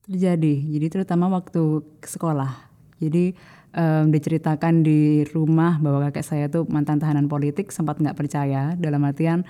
Terjadi. 0.10 0.54
Jadi 0.74 0.88
terutama 0.90 1.30
waktu 1.30 1.86
ke 2.02 2.10
sekolah. 2.10 2.74
Jadi 2.98 3.38
um, 3.76 4.10
diceritakan 4.10 4.82
di 4.82 5.28
rumah 5.30 5.78
bahwa 5.78 6.10
kakek 6.10 6.26
saya 6.26 6.46
tuh 6.48 6.64
mantan 6.66 6.98
tahanan 6.98 7.28
politik 7.28 7.70
sempat 7.70 8.00
nggak 8.00 8.18
percaya 8.18 8.74
dalam 8.80 9.04
artian 9.04 9.44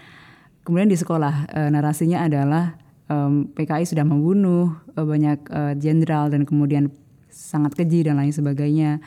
kemudian 0.65 0.89
di 0.89 0.98
sekolah 0.98 1.46
uh, 1.53 1.70
narasinya 1.70 2.25
adalah 2.25 2.75
um, 3.10 3.50
PKI 3.54 3.86
sudah 3.86 4.06
membunuh 4.06 4.74
uh, 4.96 5.06
banyak 5.06 5.46
jenderal 5.82 6.30
uh, 6.30 6.32
dan 6.32 6.44
kemudian 6.44 6.94
sangat 7.30 7.76
keji 7.76 8.08
dan 8.08 8.18
lain 8.18 8.32
sebagainya. 8.32 9.04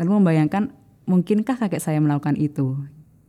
Lalu 0.00 0.10
membayangkan 0.22 0.72
mungkinkah 1.04 1.56
kakek 1.56 1.80
saya 1.80 2.00
melakukan 2.00 2.36
itu? 2.36 2.76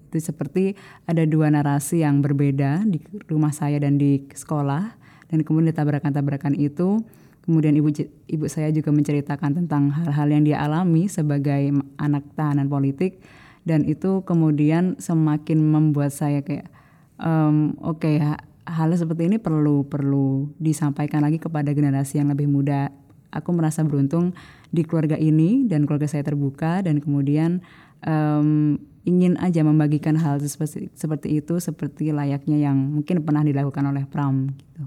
Itu 0.08 0.18
seperti 0.24 0.80
ada 1.04 1.28
dua 1.28 1.52
narasi 1.52 2.02
yang 2.04 2.24
berbeda 2.24 2.88
di 2.88 3.04
rumah 3.28 3.52
saya 3.52 3.78
dan 3.78 4.00
di 4.00 4.24
sekolah 4.32 4.96
dan 5.28 5.44
kemudian 5.44 5.76
tabrakan-tabrakan 5.76 6.56
itu 6.56 7.04
kemudian 7.48 7.76
ibu 7.80 7.92
ibu 8.28 8.46
saya 8.52 8.72
juga 8.76 8.92
menceritakan 8.92 9.64
tentang 9.64 9.92
hal-hal 9.96 10.28
yang 10.28 10.44
dia 10.44 10.60
alami 10.60 11.08
sebagai 11.08 11.72
anak 11.96 12.28
tahanan 12.36 12.68
politik 12.68 13.24
dan 13.64 13.84
itu 13.88 14.24
kemudian 14.24 15.00
semakin 15.00 15.60
membuat 15.60 16.12
saya 16.12 16.44
kayak 16.44 16.68
um, 17.20 17.76
oke 17.84 18.04
okay, 18.04 18.20
hal 18.68 18.92
seperti 18.92 19.32
ini 19.32 19.38
perlu 19.40 19.88
perlu 19.88 20.52
disampaikan 20.60 21.24
lagi 21.24 21.40
kepada 21.40 21.72
generasi 21.72 22.20
yang 22.20 22.28
lebih 22.28 22.52
muda. 22.52 22.92
Aku 23.32 23.56
merasa 23.56 23.84
beruntung 23.84 24.36
di 24.72 24.84
keluarga 24.84 25.16
ini 25.16 25.68
dan 25.68 25.88
keluarga 25.88 26.08
saya 26.08 26.24
terbuka 26.24 26.84
dan 26.84 27.00
kemudian 27.00 27.64
um, 28.04 28.76
ingin 29.08 29.40
aja 29.40 29.64
membagikan 29.64 30.20
hal 30.20 30.44
seperti 30.44 30.92
seperti 30.96 31.40
itu 31.40 31.60
seperti 31.64 32.12
layaknya 32.12 32.72
yang 32.72 32.76
mungkin 32.76 33.24
pernah 33.24 33.44
dilakukan 33.44 33.84
oleh 33.88 34.04
Pram 34.08 34.52
gitu. 34.52 34.84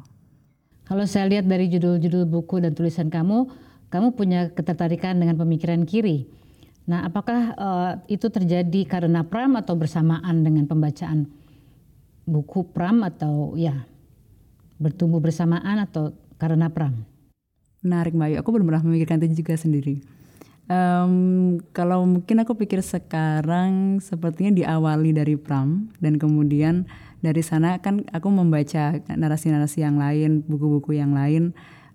Kalau 0.84 1.04
saya 1.06 1.30
lihat 1.30 1.46
dari 1.46 1.70
judul-judul 1.70 2.26
buku 2.26 2.58
dan 2.58 2.74
tulisan 2.74 3.08
kamu, 3.08 3.46
kamu 3.94 4.08
punya 4.18 4.50
ketertarikan 4.50 5.22
dengan 5.22 5.38
pemikiran 5.38 5.86
kiri. 5.86 6.26
Nah, 6.90 7.06
apakah 7.06 7.54
uh, 7.54 7.92
itu 8.10 8.26
terjadi 8.26 8.82
karena 8.90 9.22
Pram 9.22 9.54
atau 9.54 9.78
bersamaan 9.78 10.42
dengan 10.42 10.66
pembacaan 10.66 11.30
buku 12.30 12.70
Pram 12.70 13.02
atau 13.02 13.58
ya 13.58 13.82
bertumbuh 14.78 15.18
bersamaan 15.18 15.82
atau 15.82 16.14
karena 16.38 16.70
Pram? 16.70 17.02
Menarik 17.82 18.14
Mbak 18.14 18.26
Ayu, 18.30 18.36
aku 18.38 18.48
benar-benar 18.54 18.86
memikirkan 18.86 19.18
itu 19.24 19.42
juga 19.42 19.58
sendiri. 19.58 20.04
Um, 20.70 21.58
kalau 21.74 22.06
mungkin 22.06 22.46
aku 22.46 22.54
pikir 22.54 22.78
sekarang 22.78 23.98
sepertinya 23.98 24.54
diawali 24.54 25.10
dari 25.10 25.34
Pram 25.34 25.90
dan 25.98 26.14
kemudian 26.14 26.86
dari 27.18 27.42
sana 27.42 27.82
kan 27.82 28.06
aku 28.14 28.30
membaca 28.30 29.02
narasi-narasi 29.10 29.82
yang 29.82 29.98
lain, 29.98 30.46
buku-buku 30.46 30.94
yang 30.94 31.10
lain. 31.10 31.50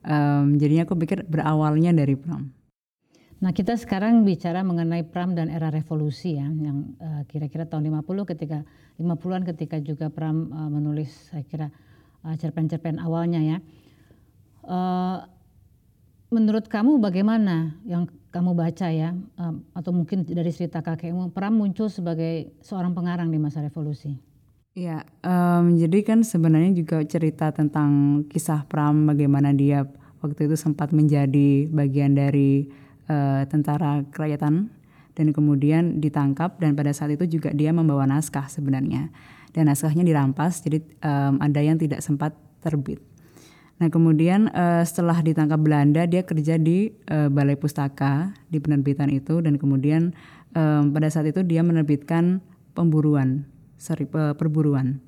Um, 0.06 0.60
jadinya 0.60 0.84
aku 0.84 1.00
pikir 1.00 1.24
berawalnya 1.26 1.96
dari 1.96 2.20
Pram. 2.20 2.52
Nah 3.44 3.52
kita 3.52 3.76
sekarang 3.76 4.24
bicara 4.24 4.64
mengenai 4.64 5.04
Pram 5.04 5.36
dan 5.36 5.52
era 5.52 5.68
revolusi 5.68 6.40
ya, 6.40 6.48
yang 6.48 6.96
uh, 7.04 7.28
kira-kira 7.28 7.68
tahun 7.68 7.92
50 7.92 8.32
ketika 8.32 8.64
50-an 8.96 9.44
ketika 9.44 9.78
juga 9.84 10.08
Pram 10.08 10.56
uh, 10.56 10.72
menulis 10.72 11.12
saya 11.32 11.44
kira 11.44 11.68
uh, 12.24 12.36
cerpen-cerpen 12.40 12.96
awalnya 13.04 13.44
ya. 13.44 13.58
Uh, 14.66 15.28
menurut 16.32 16.72
kamu 16.72 16.98
bagaimana 17.04 17.76
yang 17.84 18.08
kamu 18.32 18.56
baca 18.56 18.88
ya, 18.92 19.12
uh, 19.40 19.56
atau 19.76 19.92
mungkin 19.92 20.24
dari 20.24 20.52
cerita 20.56 20.80
kakekmu, 20.80 21.36
Pram 21.36 21.56
muncul 21.60 21.92
sebagai 21.92 22.56
seorang 22.64 22.96
pengarang 22.96 23.32
di 23.32 23.40
masa 23.40 23.60
revolusi? 23.60 24.16
Ya, 24.76 25.08
um, 25.24 25.80
jadi 25.80 26.04
kan 26.04 26.20
sebenarnya 26.20 26.76
juga 26.76 27.00
cerita 27.08 27.48
tentang 27.56 28.24
kisah 28.28 28.68
Pram 28.68 29.08
bagaimana 29.08 29.56
dia 29.56 29.88
waktu 30.20 30.52
itu 30.52 30.60
sempat 30.60 30.92
menjadi 30.92 31.72
bagian 31.72 32.12
dari 32.12 32.68
uh, 33.10 33.44
tentara 33.50 34.06
kerajaan 34.10 34.70
dan 35.16 35.28
kemudian 35.32 36.04
ditangkap 36.04 36.60
dan 36.60 36.76
pada 36.76 36.92
saat 36.92 37.16
itu 37.16 37.40
juga 37.40 37.56
dia 37.56 37.72
membawa 37.72 38.04
naskah 38.04 38.52
sebenarnya 38.52 39.10
dan 39.56 39.72
naskahnya 39.72 40.04
dirampas 40.04 40.60
jadi 40.60 40.84
um, 41.02 41.40
ada 41.40 41.64
yang 41.64 41.80
tidak 41.80 42.04
sempat 42.04 42.36
terbit. 42.60 43.00
Nah 43.80 43.88
kemudian 43.88 44.52
uh, 44.52 44.84
setelah 44.84 45.20
ditangkap 45.24 45.60
Belanda 45.60 46.04
dia 46.04 46.24
kerja 46.28 46.60
di 46.60 46.92
uh, 47.12 47.32
Balai 47.32 47.56
Pustaka 47.56 48.36
di 48.52 48.60
penerbitan 48.60 49.08
itu 49.12 49.40
dan 49.40 49.56
kemudian 49.56 50.12
um, 50.52 50.92
pada 50.92 51.08
saat 51.08 51.32
itu 51.32 51.44
dia 51.48 51.64
menerbitkan 51.64 52.44
pemburuan, 52.76 53.48
sorry 53.80 54.08
perburuan. 54.12 55.00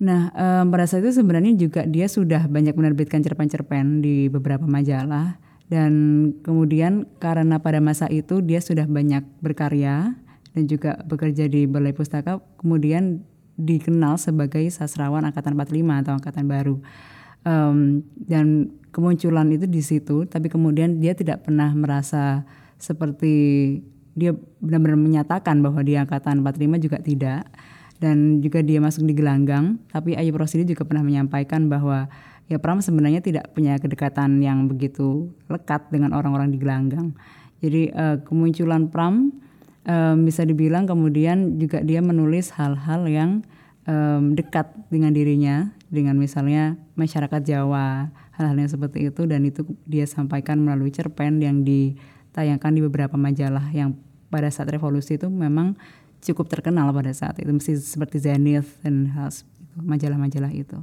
Nah 0.00 0.32
um, 0.36 0.72
pada 0.72 0.84
saat 0.88 1.04
itu 1.04 1.20
sebenarnya 1.20 1.56
juga 1.56 1.88
dia 1.88 2.08
sudah 2.08 2.44
banyak 2.48 2.76
menerbitkan 2.76 3.24
cerpen-cerpen 3.24 4.04
di 4.04 4.28
beberapa 4.28 4.64
majalah 4.68 5.39
dan 5.70 5.92
kemudian 6.42 7.06
karena 7.22 7.62
pada 7.62 7.78
masa 7.78 8.10
itu 8.10 8.42
dia 8.42 8.58
sudah 8.58 8.90
banyak 8.90 9.22
berkarya 9.38 10.18
dan 10.50 10.62
juga 10.66 10.98
bekerja 11.06 11.46
di 11.46 11.70
Balai 11.70 11.94
Pustaka 11.94 12.42
kemudian 12.58 13.22
dikenal 13.54 14.18
sebagai 14.18 14.66
sastrawan 14.74 15.22
angkatan 15.22 15.54
45 15.54 16.02
atau 16.02 16.12
angkatan 16.18 16.44
baru. 16.50 16.76
Um, 17.46 18.02
dan 18.18 18.74
kemunculan 18.90 19.48
itu 19.54 19.64
di 19.70 19.80
situ 19.80 20.26
tapi 20.26 20.50
kemudian 20.50 20.98
dia 20.98 21.14
tidak 21.14 21.46
pernah 21.46 21.70
merasa 21.72 22.44
seperti 22.76 23.32
dia 24.18 24.34
benar-benar 24.58 24.98
menyatakan 24.98 25.62
bahwa 25.62 25.80
dia 25.86 26.02
angkatan 26.02 26.42
45 26.42 26.84
juga 26.84 26.98
tidak. 26.98 27.42
Dan 28.00 28.40
juga 28.40 28.64
dia 28.64 28.80
masuk 28.80 29.04
di 29.04 29.12
gelanggang 29.12 29.78
tapi 29.92 30.16
Ayub 30.16 30.40
Rosidi 30.40 30.66
juga 30.66 30.88
pernah 30.88 31.04
menyampaikan 31.04 31.68
bahwa 31.68 32.08
ya 32.50 32.58
Pram 32.58 32.82
sebenarnya 32.82 33.22
tidak 33.22 33.54
punya 33.54 33.78
kedekatan 33.78 34.42
yang 34.42 34.66
begitu 34.66 35.30
lekat 35.46 35.86
dengan 35.94 36.10
orang-orang 36.10 36.50
di 36.50 36.58
gelanggang. 36.58 37.14
Jadi 37.62 37.94
uh, 37.94 38.18
kemunculan 38.26 38.90
Pram 38.90 39.30
uh, 39.86 40.18
bisa 40.18 40.42
dibilang 40.42 40.90
kemudian 40.90 41.62
juga 41.62 41.78
dia 41.86 42.02
menulis 42.02 42.50
hal-hal 42.58 43.06
yang 43.06 43.30
um, 43.86 44.34
dekat 44.34 44.66
dengan 44.90 45.14
dirinya 45.14 45.70
dengan 45.86 46.18
misalnya 46.18 46.74
masyarakat 46.98 47.40
Jawa 47.46 48.10
hal-hal 48.34 48.56
yang 48.58 48.70
seperti 48.70 49.06
itu 49.06 49.22
dan 49.30 49.46
itu 49.46 49.62
dia 49.86 50.10
sampaikan 50.10 50.58
melalui 50.58 50.90
cerpen 50.90 51.38
yang 51.38 51.62
ditayangkan 51.62 52.72
di 52.74 52.80
beberapa 52.82 53.14
majalah 53.14 53.70
yang 53.70 53.94
pada 54.26 54.50
saat 54.50 54.70
revolusi 54.74 55.18
itu 55.18 55.30
memang 55.30 55.78
cukup 56.22 56.50
terkenal 56.50 56.90
pada 56.90 57.10
saat 57.14 57.38
itu 57.38 57.50
mesti 57.50 57.78
seperti 57.78 58.22
Zenith 58.22 58.82
dan 58.82 59.10
majalah-majalah 59.78 60.52
itu. 60.54 60.78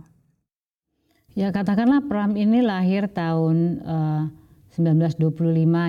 Ya 1.38 1.54
katakanlah 1.54 2.02
Pram 2.10 2.34
ini 2.34 2.65
lahir 2.65 3.06
tahun 3.13 3.86
uh, 3.86 4.26
1925 4.73 5.30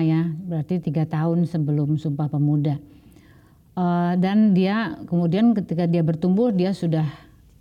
ya, 0.05 0.29
berarti 0.45 0.77
tiga 0.77 1.09
tahun 1.09 1.49
sebelum 1.49 1.97
Sumpah 1.97 2.29
Pemuda. 2.29 2.77
Uh, 3.73 4.13
dan 4.21 4.53
dia 4.53 5.01
kemudian 5.09 5.57
ketika 5.57 5.89
dia 5.89 6.05
bertumbuh 6.05 6.53
dia 6.53 6.69
sudah 6.69 7.09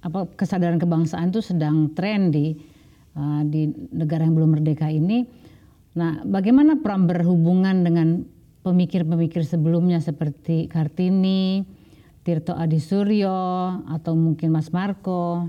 apa 0.05 0.29
kesadaran 0.37 0.77
kebangsaan 0.77 1.33
itu 1.33 1.41
sedang 1.41 1.89
tren 1.97 2.29
di 2.29 2.61
uh, 3.17 3.41
di 3.49 3.73
negara 3.89 4.29
yang 4.29 4.37
belum 4.37 4.61
merdeka 4.61 4.93
ini. 4.93 5.25
Nah, 5.97 6.21
bagaimana 6.29 6.85
Pram 6.85 7.09
berhubungan 7.09 7.89
dengan 7.89 8.21
pemikir-pemikir 8.69 9.49
sebelumnya 9.49 10.05
seperti 10.05 10.69
Kartini, 10.69 11.65
Tirto 12.21 12.53
Adi 12.53 12.85
Suryo 12.85 13.33
atau 13.89 14.13
mungkin 14.13 14.53
Mas 14.53 14.69
Marco? 14.77 15.49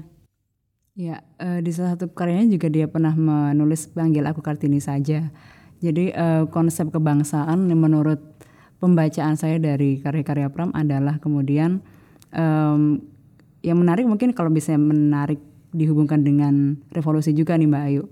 Ya, 1.00 1.24
uh, 1.40 1.64
di 1.64 1.72
salah 1.72 1.96
satu 1.96 2.12
karyanya 2.12 2.52
juga 2.52 2.68
dia 2.68 2.84
pernah 2.92 3.16
menulis 3.16 3.88
panggil 3.88 4.28
aku 4.28 4.44
Kartini 4.44 4.84
saja. 4.84 5.32
Jadi 5.80 6.12
uh, 6.12 6.44
konsep 6.52 6.92
kebangsaan 6.92 7.72
menurut 7.72 8.20
pembacaan 8.84 9.40
saya 9.40 9.64
dari 9.64 10.04
karya-karya 10.04 10.52
Pram 10.52 10.76
adalah 10.76 11.16
kemudian 11.24 11.80
um, 12.36 13.00
yang 13.64 13.80
menarik 13.80 14.12
mungkin 14.12 14.36
kalau 14.36 14.52
bisa 14.52 14.76
menarik 14.76 15.40
dihubungkan 15.72 16.20
dengan 16.20 16.76
revolusi 16.92 17.32
juga 17.32 17.56
nih 17.56 17.72
Mbak 17.72 17.84
Ayu. 17.88 18.04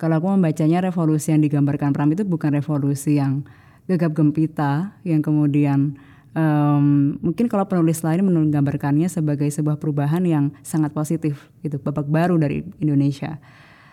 Kalau 0.00 0.16
aku 0.16 0.32
membacanya 0.32 0.88
revolusi 0.88 1.36
yang 1.36 1.44
digambarkan 1.44 1.92
Pram 1.92 2.08
itu 2.16 2.24
bukan 2.24 2.56
revolusi 2.56 3.20
yang 3.20 3.44
gegap 3.92 4.16
gempita 4.16 4.96
yang 5.04 5.20
kemudian 5.20 6.00
um, 6.36 7.16
mungkin 7.20 7.48
kalau 7.48 7.68
penulis 7.68 8.00
lain 8.04 8.24
menggambarkannya 8.24 9.08
sebagai 9.08 9.48
sebuah 9.48 9.76
perubahan 9.80 10.24
yang 10.24 10.52
sangat 10.64 10.92
positif 10.92 11.48
gitu 11.64 11.80
babak 11.80 12.08
baru 12.08 12.36
dari 12.36 12.64
Indonesia. 12.80 13.40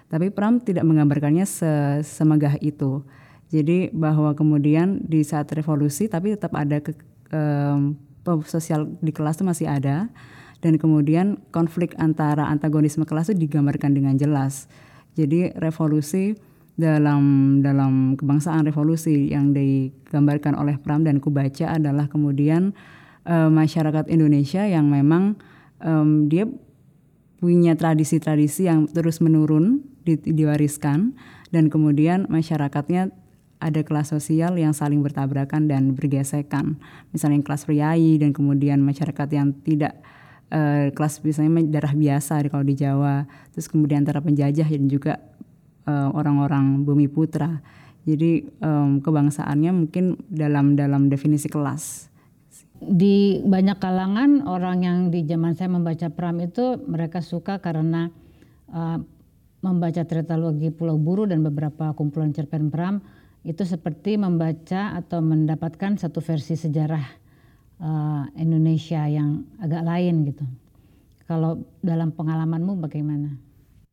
Tapi 0.10 0.34
Pram 0.34 0.58
tidak 0.58 0.84
menggambarkannya 0.89 1.45
se 1.45 2.02
semegah 2.02 2.58
itu. 2.60 3.06
Jadi 3.49 3.93
bahwa 3.93 4.34
kemudian 4.34 5.02
di 5.06 5.21
saat 5.25 5.49
revolusi 5.54 6.10
tapi 6.10 6.34
tetap 6.34 6.54
ada 6.58 6.82
ke, 6.82 6.93
um, 7.34 7.97
sosial 8.45 8.89
di 9.02 9.10
kelas 9.13 9.41
itu 9.41 9.45
masih 9.45 9.67
ada. 9.69 10.10
Dan 10.60 10.75
kemudian 10.75 11.39
konflik 11.56 11.95
antara 11.95 12.52
antagonisme 12.52 13.08
kelas 13.08 13.32
itu 13.32 13.47
digambarkan 13.47 13.95
dengan 13.95 14.19
jelas. 14.19 14.67
Jadi 15.15 15.56
revolusi 15.56 16.36
dalam 16.79 17.59
dalam 17.59 18.15
kebangsaan 18.15 18.63
revolusi 18.63 19.35
yang 19.35 19.51
digambarkan 19.51 20.55
oleh 20.55 20.79
Pram 20.79 21.03
dan 21.03 21.19
kubaca 21.19 21.75
adalah 21.75 22.07
kemudian 22.07 22.71
uh, 23.27 23.51
masyarakat 23.51 24.07
Indonesia 24.07 24.63
yang 24.63 24.87
memang 24.87 25.35
um, 25.83 26.31
dia 26.31 26.47
punya 27.43 27.75
tradisi-tradisi 27.75 28.71
yang 28.71 28.87
terus 28.87 29.19
menurun 29.19 29.83
di, 30.07 30.15
diwariskan 30.23 31.19
dan 31.51 31.67
kemudian 31.67 32.31
masyarakatnya 32.31 33.11
ada 33.59 33.83
kelas 33.83 34.15
sosial 34.15 34.55
yang 34.55 34.71
saling 34.71 35.03
bertabrakan 35.03 35.67
dan 35.67 35.91
bergesekan. 35.91 36.79
Misalnya 37.11 37.43
kelas 37.43 37.67
priai 37.67 38.15
dan 38.15 38.31
kemudian 38.31 38.79
masyarakat 38.79 39.27
yang 39.35 39.51
tidak 39.67 39.99
uh, 40.47 40.87
kelas 40.95 41.19
misalnya 41.27 41.67
darah 41.67 41.91
biasa 41.91 42.39
kalau 42.47 42.63
di 42.63 42.79
Jawa. 42.79 43.27
Terus 43.51 43.67
kemudian 43.67 44.07
antara 44.07 44.23
penjajah 44.23 44.63
dan 44.63 44.87
juga 44.87 45.19
uh, 45.89 46.13
orang-orang 46.13 46.86
bumi 46.86 47.10
putra. 47.10 47.58
Jadi 48.06 48.45
um, 48.62 49.02
kebangsaannya 49.02 49.71
mungkin 49.73 50.17
dalam 50.30 50.78
dalam 50.78 51.10
definisi 51.10 51.49
kelas. 51.49 52.08
Di 52.80 53.43
banyak 53.43 53.75
kalangan 53.82 54.47
orang 54.47 54.78
yang 54.86 54.97
di 55.12 55.28
zaman 55.28 55.58
saya 55.58 55.67
membaca 55.67 56.08
Pram 56.08 56.39
itu 56.39 56.80
mereka 56.88 57.19
suka 57.19 57.60
karena 57.60 58.08
uh, 58.71 59.04
membaca 59.60 60.08
tritalogi 60.08 60.71
Pulau 60.71 60.95
Buru 60.95 61.28
dan 61.28 61.43
beberapa 61.43 61.91
kumpulan 61.91 62.32
cerpen 62.32 62.71
Pram 62.71 63.04
itu 63.43 63.67
seperti 63.67 64.15
membaca 64.15 64.95
atau 64.95 65.19
mendapatkan 65.19 65.99
satu 65.99 66.23
versi 66.23 66.56
sejarah 66.56 67.06
uh, 67.84 68.23
Indonesia 68.39 69.04
yang 69.12 69.43
agak 69.60 69.84
lain 69.84 70.23
gitu. 70.32 70.47
Kalau 71.28 71.62
dalam 71.84 72.15
pengalamanmu 72.15 72.80
bagaimana? 72.80 73.48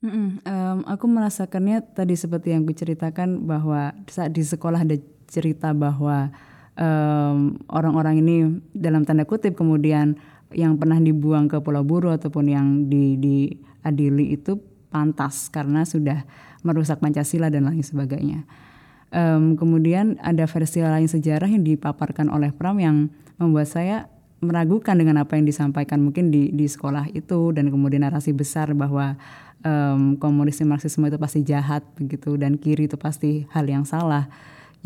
Mm 0.07 0.39
um, 0.47 0.79
aku 0.87 1.11
merasakannya 1.11 1.83
tadi 1.83 2.15
seperti 2.15 2.55
yang 2.55 2.63
kuceritakan 2.63 3.43
bahwa 3.43 3.91
saat 4.07 4.31
di 4.31 4.47
sekolah 4.47 4.87
ada 4.87 4.95
cerita 5.27 5.75
bahwa 5.75 6.31
orang 6.77 7.57
orang-orang 7.73 8.15
ini 8.21 8.37
dalam 8.77 9.09
tanda 9.09 9.25
kutip 9.25 9.57
kemudian 9.57 10.21
yang 10.53 10.77
pernah 10.77 11.01
dibuang 11.01 11.49
ke 11.49 11.59
Pulau 11.59 11.83
Buru 11.83 12.13
ataupun 12.13 12.47
yang 12.47 12.67
di 12.87 13.17
diadili 13.17 14.37
itu 14.37 14.61
pantas 14.93 15.49
karena 15.51 15.83
sudah 15.89 16.23
merusak 16.63 17.03
Pancasila 17.03 17.51
dan 17.51 17.67
lain 17.67 17.83
sebagainya. 17.83 18.47
Um, 19.11 19.55
kemudian 19.55 20.19
ada 20.21 20.45
versi 20.51 20.83
lain 20.83 21.07
sejarah 21.09 21.49
yang 21.49 21.63
dipaparkan 21.63 22.29
oleh 22.29 22.51
Pram 22.53 22.77
yang 22.77 23.09
membuat 23.39 23.71
saya 23.71 24.11
meragukan 24.45 24.93
dengan 24.99 25.23
apa 25.23 25.41
yang 25.41 25.49
disampaikan 25.49 26.05
mungkin 26.05 26.29
di 26.29 26.53
di 26.53 26.69
sekolah 26.69 27.09
itu 27.17 27.57
dan 27.57 27.73
kemudian 27.73 28.05
narasi 28.05 28.37
besar 28.37 28.77
bahwa 28.77 29.17
um, 29.67 30.15
komunisme 30.17 30.71
marxisme 30.71 31.11
itu 31.11 31.19
pasti 31.19 31.43
jahat 31.43 31.83
begitu 31.99 32.39
dan 32.39 32.55
kiri 32.55 32.87
itu 32.87 32.95
pasti 32.95 33.45
hal 33.51 33.67
yang 33.67 33.83
salah. 33.83 34.31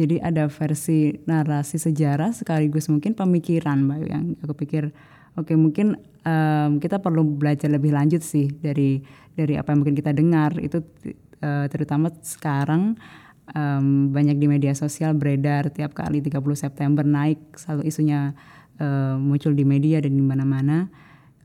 Jadi 0.01 0.17
ada 0.17 0.49
versi 0.49 1.13
narasi 1.29 1.77
sejarah 1.77 2.33
sekaligus 2.33 2.89
mungkin 2.89 3.13
pemikiran 3.13 3.85
Mbak 3.85 4.01
yang 4.09 4.25
aku 4.41 4.57
pikir 4.57 4.89
oke 5.37 5.53
okay, 5.53 5.57
mungkin 5.61 6.01
um, 6.25 6.81
kita 6.81 7.05
perlu 7.05 7.21
belajar 7.37 7.69
lebih 7.69 7.93
lanjut 7.93 8.25
sih 8.25 8.49
dari 8.49 9.05
dari 9.37 9.61
apa 9.61 9.77
yang 9.77 9.85
mungkin 9.85 9.99
kita 9.99 10.17
dengar 10.17 10.57
itu 10.57 10.81
uh, 11.45 11.69
terutama 11.69 12.09
sekarang 12.25 12.97
um, 13.53 14.09
banyak 14.09 14.41
di 14.41 14.47
media 14.49 14.73
sosial 14.73 15.13
beredar 15.13 15.69
tiap 15.69 15.93
kali 15.93 16.25
30 16.25 16.41
September 16.57 17.05
naik 17.05 17.61
selalu 17.61 17.93
isunya 17.93 18.33
uh, 18.81 19.21
muncul 19.21 19.53
di 19.53 19.69
media 19.69 20.01
dan 20.01 20.17
di 20.17 20.25
mana-mana 20.25 20.89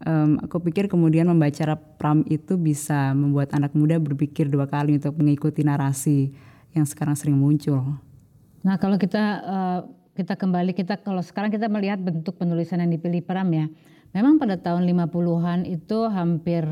um, 0.04 0.42
aku 0.44 0.60
pikir 0.60 0.92
kemudian 0.92 1.30
membaca 1.30 1.80
Pram 1.96 2.28
itu 2.28 2.60
bisa 2.60 3.16
membuat 3.16 3.56
anak 3.56 3.72
muda 3.72 3.96
berpikir 4.02 4.52
dua 4.52 4.68
kali 4.68 5.00
untuk 5.00 5.16
mengikuti 5.16 5.64
narasi 5.64 6.36
yang 6.76 6.84
sekarang 6.84 7.16
sering 7.16 7.40
muncul. 7.40 7.96
Nah 8.66 8.76
kalau 8.76 9.00
kita 9.00 9.24
uh, 9.46 9.80
kita 10.16 10.36
kembali 10.36 10.76
kita 10.76 11.00
kalau 11.00 11.24
sekarang 11.24 11.52
kita 11.52 11.72
melihat 11.72 12.02
bentuk 12.02 12.36
penulisan 12.36 12.84
yang 12.84 12.92
dipilih 12.92 13.24
Pram 13.24 13.48
ya, 13.52 13.72
memang 14.12 14.36
pada 14.36 14.60
tahun 14.60 14.84
50-an 14.84 15.68
itu 15.68 15.98
hampir 16.12 16.64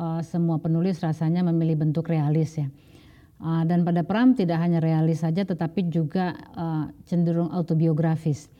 uh, 0.00 0.20
semua 0.24 0.60
penulis 0.60 1.00
rasanya 1.00 1.44
memilih 1.44 1.80
bentuk 1.80 2.08
realis 2.08 2.56
ya. 2.56 2.68
Uh, 3.40 3.64
dan 3.64 3.88
pada 3.88 4.04
Pram 4.04 4.36
tidak 4.36 4.60
hanya 4.60 4.84
realis 4.84 5.24
saja 5.24 5.48
tetapi 5.48 5.88
juga 5.88 6.36
uh, 6.56 6.92
cenderung 7.08 7.48
autobiografis. 7.52 8.52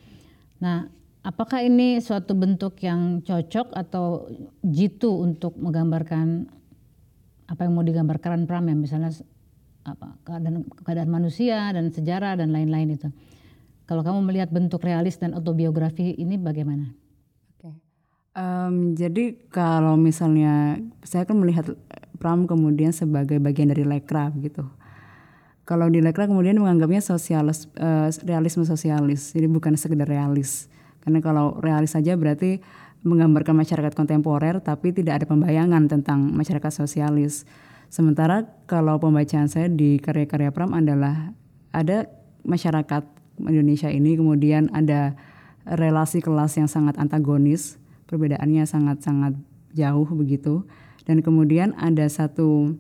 Nah, 0.60 0.88
apakah 1.20 1.60
ini 1.60 2.00
suatu 2.00 2.32
bentuk 2.32 2.80
yang 2.80 3.20
cocok 3.20 3.76
atau 3.76 4.28
jitu 4.64 5.20
untuk 5.20 5.56
menggambarkan 5.60 6.48
apa 7.50 7.60
yang 7.66 7.72
mau 7.74 7.84
digambarkan 7.84 8.46
Pram 8.46 8.64
ya 8.70 8.76
misalnya 8.78 9.10
apa 9.84 10.16
keadaan 10.22 10.64
keadaan 10.86 11.10
manusia 11.10 11.72
dan 11.74 11.90
sejarah 11.90 12.38
dan 12.38 12.54
lain-lain 12.54 12.96
itu. 12.96 13.08
Kalau 13.84 14.06
kamu 14.06 14.22
melihat 14.22 14.48
bentuk 14.54 14.86
realis 14.86 15.18
dan 15.18 15.34
autobiografi 15.34 16.14
ini 16.14 16.38
bagaimana? 16.38 16.94
Oke. 17.58 17.58
Okay. 17.58 17.74
Um, 18.38 18.94
jadi 18.94 19.34
kalau 19.50 19.98
misalnya 19.98 20.78
saya 21.02 21.26
kan 21.26 21.36
melihat 21.42 21.74
Pram 22.20 22.46
kemudian 22.46 22.94
sebagai 22.94 23.42
bagian 23.42 23.72
dari 23.72 23.82
lekra 23.82 24.30
gitu. 24.38 24.62
Kalau 25.66 25.90
di 25.90 25.98
lekra 25.98 26.30
kemudian 26.30 26.60
menganggapnya 26.62 27.02
sosialis 27.02 27.66
uh, 27.82 28.06
realisme 28.22 28.62
sosialis. 28.62 29.34
Jadi 29.34 29.50
bukan 29.50 29.74
sekedar 29.74 30.06
realis 30.06 30.70
karena 31.00 31.18
kalau 31.24 31.56
realis 31.60 31.92
saja 31.96 32.16
berarti 32.16 32.60
menggambarkan 33.00 33.56
masyarakat 33.56 33.96
kontemporer 33.96 34.60
tapi 34.60 34.92
tidak 34.92 35.22
ada 35.22 35.26
pembayangan 35.26 35.88
tentang 35.88 36.28
masyarakat 36.32 36.72
sosialis. 36.72 37.48
Sementara 37.90 38.46
kalau 38.70 39.00
pembacaan 39.02 39.50
saya 39.50 39.66
di 39.66 39.98
karya-karya 39.98 40.54
Pram 40.54 40.76
adalah 40.76 41.34
ada 41.74 42.06
masyarakat 42.46 43.02
Indonesia 43.40 43.88
ini 43.88 44.14
kemudian 44.20 44.68
ada 44.76 45.16
relasi 45.64 46.20
kelas 46.20 46.56
yang 46.60 46.68
sangat 46.68 47.00
antagonis, 47.00 47.80
perbedaannya 48.08 48.64
sangat-sangat 48.68 49.34
jauh 49.72 50.08
begitu. 50.12 50.64
Dan 51.08 51.24
kemudian 51.24 51.74
ada 51.80 52.04
satu 52.06 52.76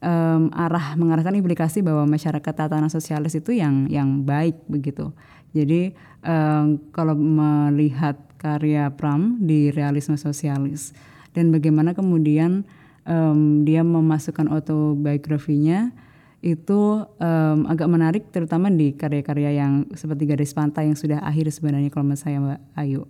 um, 0.00 0.42
arah 0.52 0.96
mengarahkan 0.96 1.36
implikasi 1.36 1.84
bahwa 1.84 2.08
masyarakat 2.08 2.52
tatanan 2.56 2.90
sosialis 2.90 3.36
itu 3.36 3.54
yang 3.54 3.86
yang 3.86 4.24
baik 4.24 4.58
begitu. 4.66 5.12
Jadi 5.50 5.92
um, 6.22 6.78
kalau 6.94 7.18
melihat 7.18 8.16
karya 8.40 8.88
Pram 8.94 9.36
di 9.42 9.68
realisme 9.68 10.16
sosialis 10.16 10.96
dan 11.36 11.52
bagaimana 11.52 11.92
kemudian 11.92 12.64
um, 13.04 13.66
dia 13.66 13.84
memasukkan 13.84 14.48
autobiografinya 14.48 15.92
itu 16.40 17.04
um, 17.20 17.68
agak 17.68 17.88
menarik 17.92 18.24
terutama 18.32 18.72
di 18.72 18.96
karya-karya 18.96 19.60
yang 19.60 19.84
seperti 19.92 20.24
garis 20.24 20.56
pantai 20.56 20.88
yang 20.88 20.96
sudah 20.96 21.20
akhir 21.20 21.52
sebenarnya 21.52 21.92
kalau 21.92 22.08
menurut 22.08 22.24
saya 22.24 22.40
Mbak 22.40 22.60
Ayu. 22.80 23.04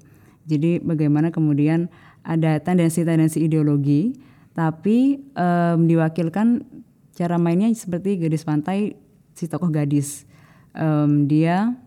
Jadi 0.50 0.82
bagaimana 0.82 1.30
kemudian 1.30 1.86
ada 2.26 2.58
tendensi-tendensi 2.58 3.38
ideologi 3.38 4.18
tapi 4.50 5.22
um, 5.38 5.86
diwakilkan 5.86 6.66
cara 7.14 7.38
mainnya 7.38 7.70
seperti 7.70 8.18
gadis 8.18 8.42
pantai 8.42 8.98
si 9.38 9.46
tokoh 9.46 9.70
gadis. 9.70 10.26
Um, 10.74 11.30
dia 11.30 11.78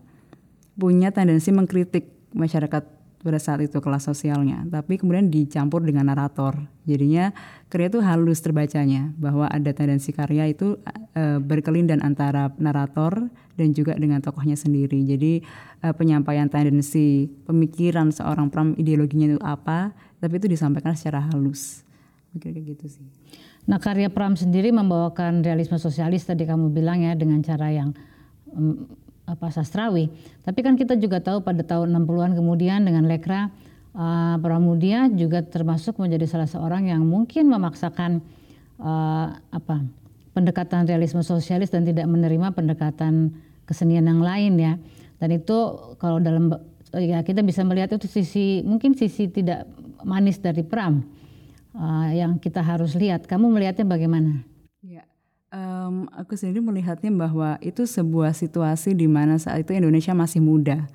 punya 0.74 1.14
tendensi 1.14 1.50
mengkritik 1.54 2.10
masyarakat 2.34 2.82
pada 3.24 3.40
saat 3.40 3.64
itu 3.64 3.80
kelas 3.80 4.04
sosialnya, 4.04 4.68
tapi 4.68 5.00
kemudian 5.00 5.32
dicampur 5.32 5.80
dengan 5.80 6.12
narator. 6.12 6.60
Jadinya 6.84 7.32
karya 7.72 7.88
itu 7.88 8.04
halus 8.04 8.44
terbacanya 8.44 9.16
bahwa 9.16 9.48
ada 9.48 9.72
tendensi 9.72 10.12
karya 10.12 10.52
itu 10.52 10.76
e, 11.16 11.40
berkelindan 11.40 12.04
antara 12.04 12.52
narator 12.60 13.32
dan 13.56 13.72
juga 13.72 13.96
dengan 13.96 14.20
tokohnya 14.20 14.60
sendiri. 14.60 15.08
Jadi 15.08 15.40
e, 15.80 15.86
penyampaian 15.96 16.52
tendensi 16.52 17.32
pemikiran 17.48 18.12
seorang 18.12 18.52
pram 18.52 18.76
ideologinya 18.76 19.32
itu 19.32 19.40
apa, 19.40 19.96
tapi 20.20 20.36
itu 20.36 20.44
disampaikan 20.44 20.92
secara 20.92 21.24
halus. 21.32 21.80
Mungkin 22.36 22.52
kayak 22.52 22.76
gitu 22.76 23.00
sih. 23.00 23.06
Nah 23.64 23.80
karya 23.80 24.12
Pram 24.12 24.36
sendiri 24.36 24.68
membawakan 24.68 25.40
realisme 25.40 25.80
sosialis 25.80 26.28
tadi 26.28 26.44
kamu 26.44 26.68
bilang 26.68 27.00
ya 27.00 27.16
dengan 27.16 27.40
cara 27.40 27.72
yang 27.72 27.96
apa 29.24 29.48
sastrawi. 29.48 30.12
Tapi 30.44 30.60
kan 30.60 30.76
kita 30.76 31.00
juga 31.00 31.20
tahu 31.20 31.40
pada 31.40 31.64
tahun 31.64 31.96
60-an 31.96 32.36
kemudian 32.36 32.84
dengan 32.84 33.08
Lekra 33.08 33.48
uh, 33.96 34.36
Pramudia 34.38 35.08
juga 35.08 35.40
termasuk 35.40 35.96
menjadi 35.96 36.28
salah 36.28 36.48
seorang 36.48 36.92
yang 36.92 37.02
mungkin 37.04 37.48
memaksakan 37.48 38.20
uh, 38.80 39.26
apa 39.38 39.84
pendekatan 40.34 40.84
realisme 40.84 41.22
sosialis 41.22 41.70
dan 41.70 41.86
tidak 41.86 42.04
menerima 42.10 42.52
pendekatan 42.52 43.32
kesenian 43.64 44.04
yang 44.04 44.20
lain 44.20 44.60
ya. 44.60 44.74
Dan 45.16 45.40
itu 45.40 45.56
kalau 45.96 46.20
dalam 46.20 46.52
ya 46.92 47.24
kita 47.24 47.40
bisa 47.40 47.64
melihat 47.64 47.96
itu 47.96 48.06
sisi 48.10 48.60
mungkin 48.66 48.92
sisi 48.92 49.30
tidak 49.30 49.64
manis 50.04 50.36
dari 50.36 50.60
Pram 50.60 51.00
uh, 51.72 52.10
yang 52.12 52.36
kita 52.36 52.60
harus 52.60 52.92
lihat. 52.98 53.24
Kamu 53.24 53.48
melihatnya 53.48 53.88
bagaimana? 53.88 54.53
Um, 55.84 56.08
aku 56.16 56.32
sendiri 56.32 56.64
melihatnya 56.64 57.12
bahwa 57.12 57.60
itu 57.60 57.84
sebuah 57.84 58.32
situasi 58.32 58.96
di 58.96 59.04
mana 59.04 59.36
saat 59.36 59.68
itu 59.68 59.76
Indonesia 59.76 60.16
masih 60.16 60.40
muda. 60.40 60.88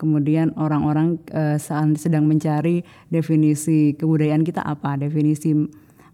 Kemudian 0.00 0.56
orang-orang 0.56 1.20
uh, 1.36 1.60
saat 1.60 2.00
sedang 2.00 2.24
mencari 2.24 2.80
definisi 3.12 3.92
kebudayaan 3.92 4.40
kita 4.40 4.64
apa, 4.64 4.96
definisi 4.96 5.52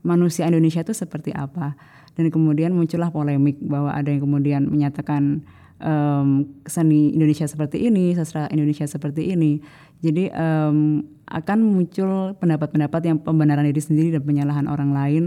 manusia 0.03 0.51
Indonesia 0.51 0.83
itu 0.83 0.91
seperti 0.99 1.31
apa. 1.31 1.79
Dan 2.19 2.35
kemudian 2.35 2.75
muncullah 2.75 3.15
polemik 3.15 3.63
bahwa 3.63 3.95
ada 3.95 4.11
yang 4.11 4.27
kemudian 4.27 4.67
menyatakan 4.67 5.47
um, 5.79 6.59
seni 6.67 7.15
Indonesia 7.15 7.47
seperti 7.47 7.87
ini, 7.87 8.19
sastra 8.19 8.51
Indonesia 8.51 8.91
seperti 8.91 9.31
ini. 9.31 9.63
Jadi 10.03 10.27
um, 10.35 11.07
akan 11.31 11.59
muncul 11.63 12.35
pendapat-pendapat 12.35 13.01
yang 13.15 13.23
pembenaran 13.23 13.63
diri 13.63 13.79
sendiri 13.79 14.11
dan 14.11 14.27
penyalahan 14.27 14.67
orang 14.67 14.91
lain 14.91 15.25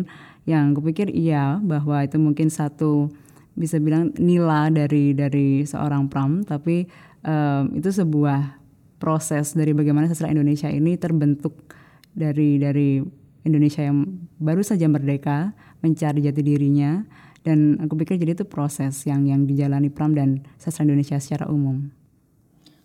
yang 0.50 0.74
kupikir 0.74 1.10
iya 1.14 1.62
bahwa 1.62 2.02
itu 2.02 2.18
mungkin 2.18 2.50
satu 2.50 3.14
bisa 3.54 3.78
bilang 3.78 4.10
nila 4.18 4.72
dari 4.72 5.14
dari 5.14 5.68
seorang 5.68 6.08
pram 6.08 6.42
tapi 6.42 6.90
um, 7.22 7.78
itu 7.78 7.92
sebuah 7.92 8.58
proses 8.98 9.54
dari 9.54 9.74
bagaimana 9.74 10.10
sastra 10.10 10.32
Indonesia 10.32 10.70
ini 10.72 10.98
terbentuk 10.98 11.74
dari 12.14 12.58
dari 12.58 13.02
Indonesia 13.42 13.82
yang 13.82 14.06
baru 14.38 14.62
saja 14.62 14.86
merdeka 14.86 15.54
mencari 15.82 16.22
jati 16.22 16.42
dirinya 16.46 17.02
dan 17.42 17.82
aku 17.82 17.98
pikir 17.98 18.22
jadi 18.22 18.38
itu 18.38 18.46
proses 18.46 19.02
yang 19.10 19.26
yang 19.26 19.50
dijalani 19.50 19.90
Pram 19.90 20.14
dan 20.14 20.46
sastra 20.62 20.86
Indonesia 20.86 21.18
secara 21.18 21.50
umum. 21.50 21.90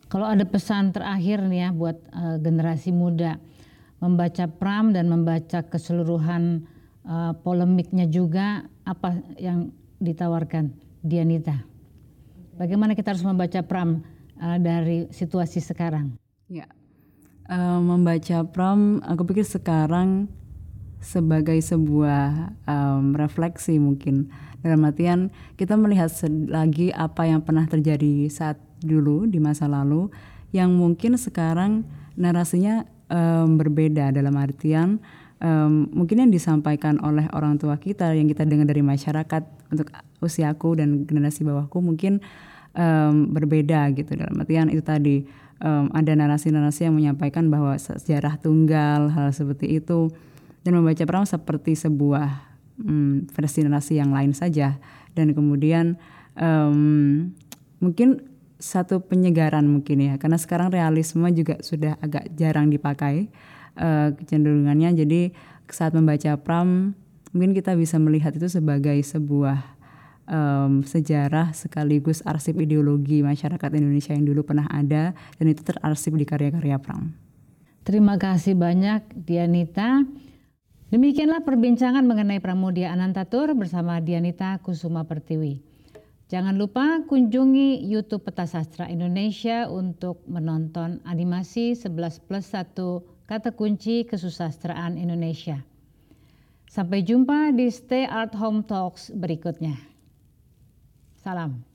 Kalau 0.09 0.25
ada 0.25 0.49
pesan 0.49 0.97
terakhir 0.97 1.45
nih 1.45 1.69
ya 1.69 1.69
buat 1.77 1.99
uh, 2.15 2.41
generasi 2.41 2.95
muda 2.95 3.37
membaca 4.01 4.49
Pram 4.49 4.97
dan 4.97 5.13
membaca 5.13 5.61
keseluruhan 5.67 6.65
uh, 7.07 7.33
polemiknya 7.41 8.11
juga 8.11 8.67
apa 8.83 9.17
yang 9.39 9.73
ditawarkan 10.03 10.75
Dianita. 11.01 11.63
Bagaimana 12.59 12.99
kita 12.99 13.15
harus 13.15 13.25
membaca 13.25 13.63
Pram 13.63 14.03
uh, 14.43 14.59
dari 14.59 15.07
situasi 15.15 15.63
sekarang? 15.63 16.19
Ya, 16.51 16.67
uh, 17.49 17.81
membaca 17.81 18.43
Pram, 18.51 19.01
aku 19.07 19.23
pikir 19.25 19.47
sekarang 19.47 20.29
sebagai 20.99 21.57
sebuah 21.63 22.57
um, 22.67 23.15
refleksi 23.15 23.79
mungkin 23.79 24.33
dalam 24.65 24.83
artian 24.83 25.31
kita 25.55 25.79
melihat 25.79 26.11
lagi 26.51 26.91
apa 26.91 27.29
yang 27.29 27.45
pernah 27.45 27.69
terjadi 27.69 28.27
saat 28.27 28.59
dulu 28.83 29.29
di 29.31 29.39
masa 29.39 29.71
lalu 29.71 30.11
yang 30.51 30.75
mungkin 30.75 31.15
sekarang 31.15 31.87
narasinya 32.19 32.89
um, 33.07 33.55
berbeda 33.55 34.11
dalam 34.11 34.35
artian 34.35 34.99
um, 35.41 35.89
mungkin 35.93 36.27
yang 36.27 36.31
disampaikan 36.33 37.01
oleh 37.05 37.29
orang 37.33 37.61
tua 37.61 37.77
kita 37.77 38.13
yang 38.17 38.29
kita 38.29 38.49
dengar 38.49 38.69
dari 38.69 38.81
masyarakat 38.81 39.43
untuk 39.73 39.91
usiaku 40.23 40.79
dan 40.79 41.05
generasi 41.05 41.45
bawahku 41.45 41.83
mungkin 41.83 42.23
um, 42.77 43.33
berbeda 43.33 43.91
gitu. 43.97 44.17
Dalam 44.17 44.37
artian 44.41 44.69
itu 44.73 44.83
tadi 44.85 45.27
um, 45.61 45.93
ada 45.93 46.13
narasi-narasi 46.17 46.89
yang 46.89 46.97
menyampaikan 46.97 47.49
bahwa 47.49 47.77
sejarah 47.77 48.41
tunggal 48.41 49.13
hal 49.13 49.29
seperti 49.33 49.81
itu 49.81 50.13
dan 50.65 50.77
membaca 50.77 51.03
perang 51.07 51.27
seperti 51.29 51.79
sebuah 51.79 52.29
um, 52.83 53.25
versi 53.31 53.65
narasi 53.65 53.99
yang 54.01 54.13
lain 54.13 54.33
saja. 54.33 54.79
Dan 55.17 55.33
kemudian 55.33 55.97
um, 56.37 57.33
mungkin 57.81 58.25
satu 58.57 59.05
penyegaran 59.05 59.69
mungkin 59.69 60.01
ya 60.01 60.15
karena 60.17 60.41
sekarang 60.41 60.73
realisme 60.73 61.29
juga 61.37 61.61
sudah 61.61 62.01
agak 62.01 62.33
jarang 62.41 62.73
dipakai 62.73 63.29
uh, 63.77 64.13
kecenderungannya. 64.17 64.97
Jadi 64.97 65.33
saat 65.71 65.93
membaca 65.93 66.37
Pram 66.41 66.95
mungkin 67.37 67.53
kita 67.53 67.77
bisa 67.77 68.01
melihat 68.01 68.33
itu 68.33 68.49
sebagai 68.49 68.97
sebuah 69.05 69.77
um, 70.25 70.83
sejarah 70.83 71.53
sekaligus 71.53 72.23
arsip 72.25 72.59
ideologi 72.61 73.23
masyarakat 73.23 73.71
Indonesia 73.77 74.13
yang 74.13 74.27
dulu 74.27 74.43
pernah 74.47 74.67
ada 74.71 75.13
dan 75.39 75.47
itu 75.47 75.63
terarsip 75.63 76.15
di 76.15 76.27
karya-karya 76.27 76.81
Pram. 76.81 77.13
Terima 77.87 78.19
kasih 78.19 78.59
banyak 78.59 79.07
Dianita. 79.15 80.03
Demikianlah 80.91 81.43
perbincangan 81.43 82.03
mengenai 82.07 82.39
Pramudia 82.39 82.95
Anantatur 82.95 83.55
bersama 83.55 83.99
Dianita 83.99 84.59
Kusuma 84.63 85.03
Pertiwi. 85.07 85.63
Jangan 86.27 86.59
lupa 86.59 87.07
kunjungi 87.07 87.87
YouTube 87.87 88.27
Peta 88.27 88.51
Sastra 88.51 88.91
Indonesia 88.91 89.71
untuk 89.71 90.27
menonton 90.27 90.99
animasi 91.07 91.79
11 91.79 92.27
plus 92.27 92.51
1 92.51 93.15
kata 93.27 93.51
kunci 93.51 94.07
kesusastraan 94.07 94.95
Indonesia. 94.95 95.59
Sampai 96.71 97.03
jumpa 97.03 97.51
di 97.51 97.67
Stay 97.75 98.07
Art 98.07 98.39
Home 98.39 98.63
Talks 98.63 99.11
berikutnya. 99.11 99.75
Salam. 101.19 101.66